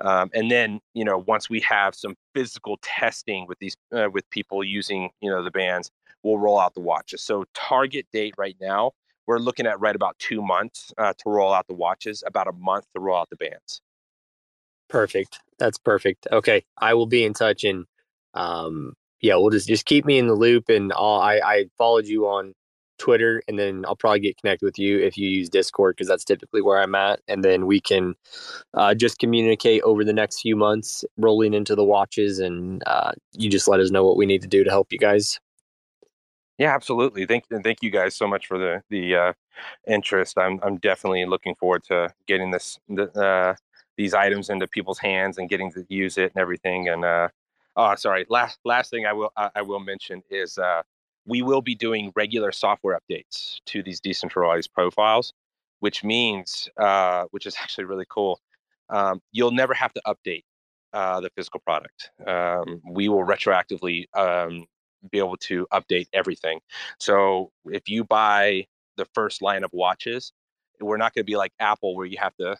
[0.00, 4.28] Um, and then you know once we have some physical testing with these uh, with
[4.30, 5.90] people using you know the bands,
[6.22, 7.22] we'll roll out the watches.
[7.22, 8.92] So target date right now.
[9.26, 12.52] We're looking at right about two months uh, to roll out the watches, about a
[12.52, 13.82] month to roll out the bands.
[14.88, 15.40] Perfect.
[15.58, 16.28] That's perfect.
[16.30, 17.86] Okay, I will be in touch and
[18.34, 22.06] um, yeah, we'll just just keep me in the loop and I'll, I I followed
[22.06, 22.54] you on
[22.98, 26.24] Twitter, and then I'll probably get connected with you if you use Discord because that's
[26.24, 27.20] typically where I'm at.
[27.28, 28.14] And then we can
[28.74, 33.50] uh, just communicate over the next few months, rolling into the watches, and uh, you
[33.50, 35.38] just let us know what we need to do to help you guys.
[36.58, 37.26] Yeah, absolutely.
[37.26, 39.32] Thank and thank you guys so much for the the uh,
[39.86, 40.38] interest.
[40.38, 43.54] I'm I'm definitely looking forward to getting this the, uh,
[43.96, 46.88] these items into people's hands and getting to use it and everything.
[46.88, 47.28] And uh,
[47.76, 48.26] oh, sorry.
[48.28, 50.82] Last last thing I will I will mention is uh,
[51.26, 55.32] we will be doing regular software updates to these decentralized profiles,
[55.80, 58.40] which means uh, which is actually really cool.
[58.88, 60.44] Um, you'll never have to update
[60.92, 62.10] uh, the physical product.
[62.26, 64.66] Um, we will retroactively um,
[65.10, 66.60] be able to update everything.
[66.98, 68.66] So if you buy
[68.96, 70.32] the first line of watches,
[70.80, 72.56] we're not going to be like Apple where you have to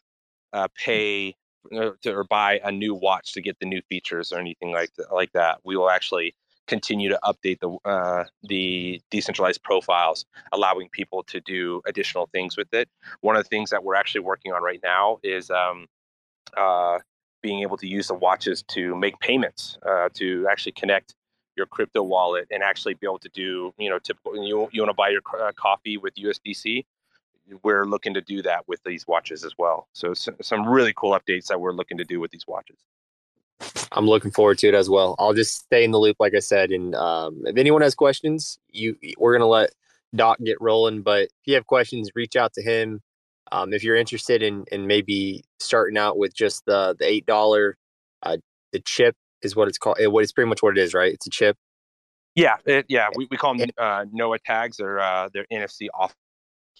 [0.52, 1.34] uh, pay
[1.74, 4.94] uh, to, or buy a new watch to get the new features or anything like
[4.94, 5.58] th- like that.
[5.64, 6.34] We will actually
[6.66, 12.72] continue to update the uh, the decentralized profiles, allowing people to do additional things with
[12.72, 12.88] it.
[13.20, 15.86] One of the things that we're actually working on right now is um,
[16.56, 16.98] uh,
[17.42, 21.14] being able to use the watches to make payments, uh, to actually connect
[21.56, 24.90] your crypto wallet and actually be able to do, you know, typical, you, you want
[24.90, 26.84] to buy your uh, coffee with USDC.
[27.62, 29.88] We're looking to do that with these watches as well.
[29.92, 32.78] So some really cool updates that we're looking to do with these watches.
[33.92, 35.14] I'm looking forward to it as well.
[35.18, 36.70] I'll just stay in the loop, like I said.
[36.70, 39.70] And um, if anyone has questions, you we're gonna let
[40.14, 41.02] Doc get rolling.
[41.02, 43.00] But if you have questions, reach out to him.
[43.52, 47.78] Um, if you're interested in in maybe starting out with just the the eight dollar
[48.22, 48.36] uh,
[48.72, 49.98] the chip is what it's called.
[50.00, 51.12] What it's pretty much what it is, right?
[51.12, 51.56] It's a chip.
[52.34, 53.08] Yeah, it, yeah.
[53.16, 54.76] We, we call them uh, NOAA tags.
[54.76, 55.88] They're uh, they're NFC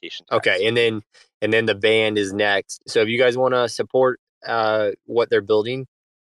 [0.03, 0.23] Tags.
[0.31, 1.03] Okay, and then
[1.43, 2.83] and then the band is next.
[2.89, 5.87] So if you guys want to support uh, what they're building,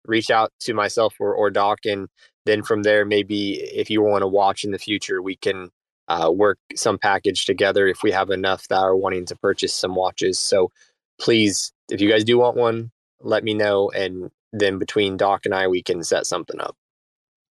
[0.05, 2.07] reach out to myself or, or Doc, and
[2.45, 5.70] then from there, maybe if you want to watch in the future, we can
[6.07, 9.95] uh, work some package together if we have enough that are wanting to purchase some
[9.95, 10.39] watches.
[10.39, 10.72] So
[11.20, 12.91] please, if you guys do want one,
[13.22, 16.76] let me know, and then between Doc and I, we can set something up.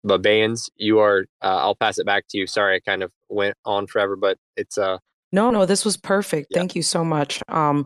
[0.04, 1.26] But Bbandz, you are.
[1.42, 2.48] Uh, I'll pass it back to you.
[2.48, 5.00] Sorry, I kind of went on forever, but it's uh.
[5.36, 6.48] No, no, this was perfect.
[6.50, 6.60] Yeah.
[6.60, 7.44] Thank you so much.
[7.50, 7.86] Um,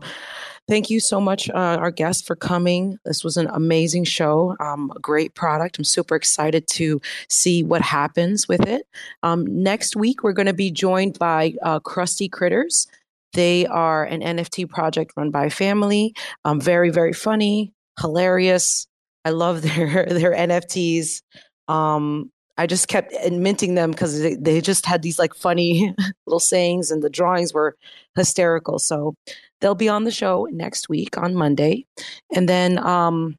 [0.68, 2.96] thank you so much, uh, our guest, for coming.
[3.04, 4.54] This was an amazing show.
[4.60, 5.76] Um, a great product.
[5.76, 8.86] I'm super excited to see what happens with it.
[9.24, 12.86] Um, next week, we're going to be joined by uh, Krusty Critters.
[13.32, 16.14] They are an NFT project run by family.
[16.44, 18.86] Um, very, very funny, hilarious.
[19.24, 21.22] I love their their NFTs.
[21.66, 22.30] Um,
[22.60, 25.94] I just kept minting them because they, they just had these like funny
[26.26, 27.74] little sayings, and the drawings were
[28.14, 28.78] hysterical.
[28.78, 29.14] So
[29.60, 31.86] they'll be on the show next week on Monday,
[32.30, 33.36] and then um,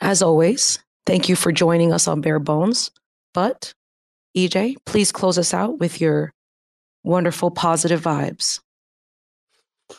[0.00, 2.90] as always, thank you for joining us on Bare Bones.
[3.34, 3.74] But
[4.34, 6.32] EJ, please close us out with your
[7.02, 8.60] wonderful positive vibes.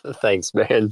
[0.21, 0.89] Thanks, man.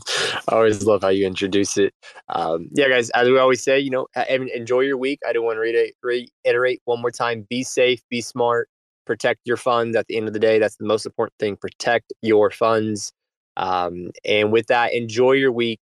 [0.50, 1.94] I always love how you introduce it.
[2.30, 5.20] Um, yeah, guys, as we always say, you know, enjoy your week.
[5.28, 8.70] I do want to reiterate one more time be safe, be smart,
[9.06, 9.96] protect your funds.
[9.96, 11.58] At the end of the day, that's the most important thing.
[11.58, 13.12] Protect your funds.
[13.58, 15.80] Um, and with that, enjoy your week,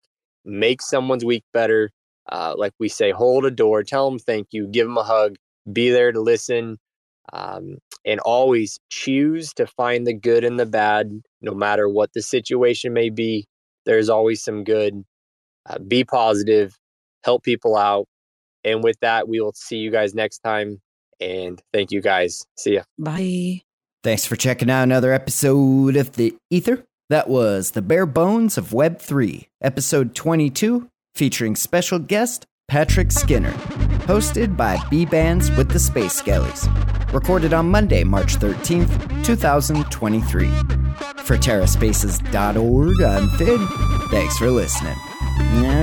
[0.44, 1.90] make someone's week better.
[2.30, 5.36] Uh, like we say, hold a door, tell them thank you, give them a hug,
[5.72, 6.78] be there to listen.
[7.32, 12.22] Um, and always choose to find the good and the bad, no matter what the
[12.22, 13.46] situation may be.
[13.84, 15.04] There's always some good.
[15.68, 16.74] Uh, be positive,
[17.24, 18.06] help people out.
[18.64, 20.80] And with that, we will see you guys next time.
[21.20, 22.44] And thank you guys.
[22.56, 22.82] See ya.
[22.98, 23.62] Bye.
[24.02, 26.86] Thanks for checking out another episode of The Ether.
[27.10, 33.54] That was The Bare Bones of Web3, episode 22, featuring special guest Patrick Skinner.
[34.08, 36.64] Hosted by Bbandz with the Space Skellies
[37.12, 40.46] recorded on Monday, March 13th, 2023.
[41.24, 43.68] For TerraSpaces.org, I'm Finn.
[44.08, 44.96] Thanks for listening.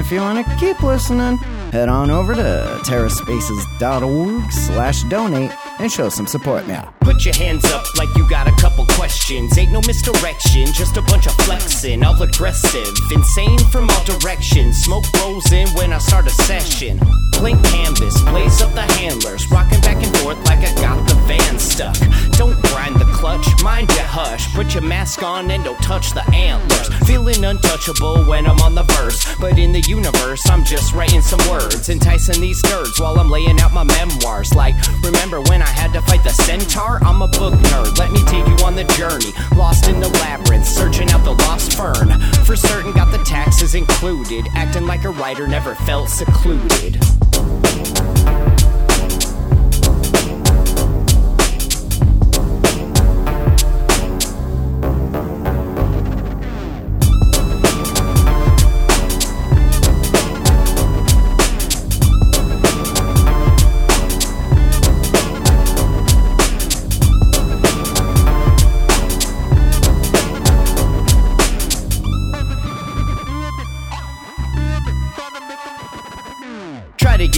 [0.06, 1.38] If you want to keep listening,
[1.72, 6.94] head on over to terraspaces.org slash donate and show some support now.
[7.02, 9.58] Put your hands up like you got a couple questions.
[9.58, 12.04] Ain't no misdirection, just a bunch of flexing.
[12.04, 14.78] All aggressive, insane from all directions.
[14.84, 17.00] Smoke rolls in when I start a session.
[17.32, 19.50] Blank canvas, blaze up the handlers.
[19.52, 21.98] Rocking back and forth like I got the van stuck.
[22.38, 24.54] Don't grind the clutch, mind your hush.
[24.54, 26.88] Put your mask on and don't touch the antlers.
[27.08, 29.26] Feeling untouchable when I'm on the verse.
[29.40, 31.90] But in the universe, I'm just writing some words.
[31.90, 34.54] Enticing these nerds while I'm laying out my memoirs.
[34.56, 37.00] Like, remember when I had to fight the centaur?
[37.04, 39.34] I'm a book nerd, let me take you on the journey.
[39.56, 42.20] Lost in the labyrinth, searching out the lost fern.
[42.46, 44.48] For certain, got the taxes included.
[44.56, 47.00] Acting like a writer never felt secluded.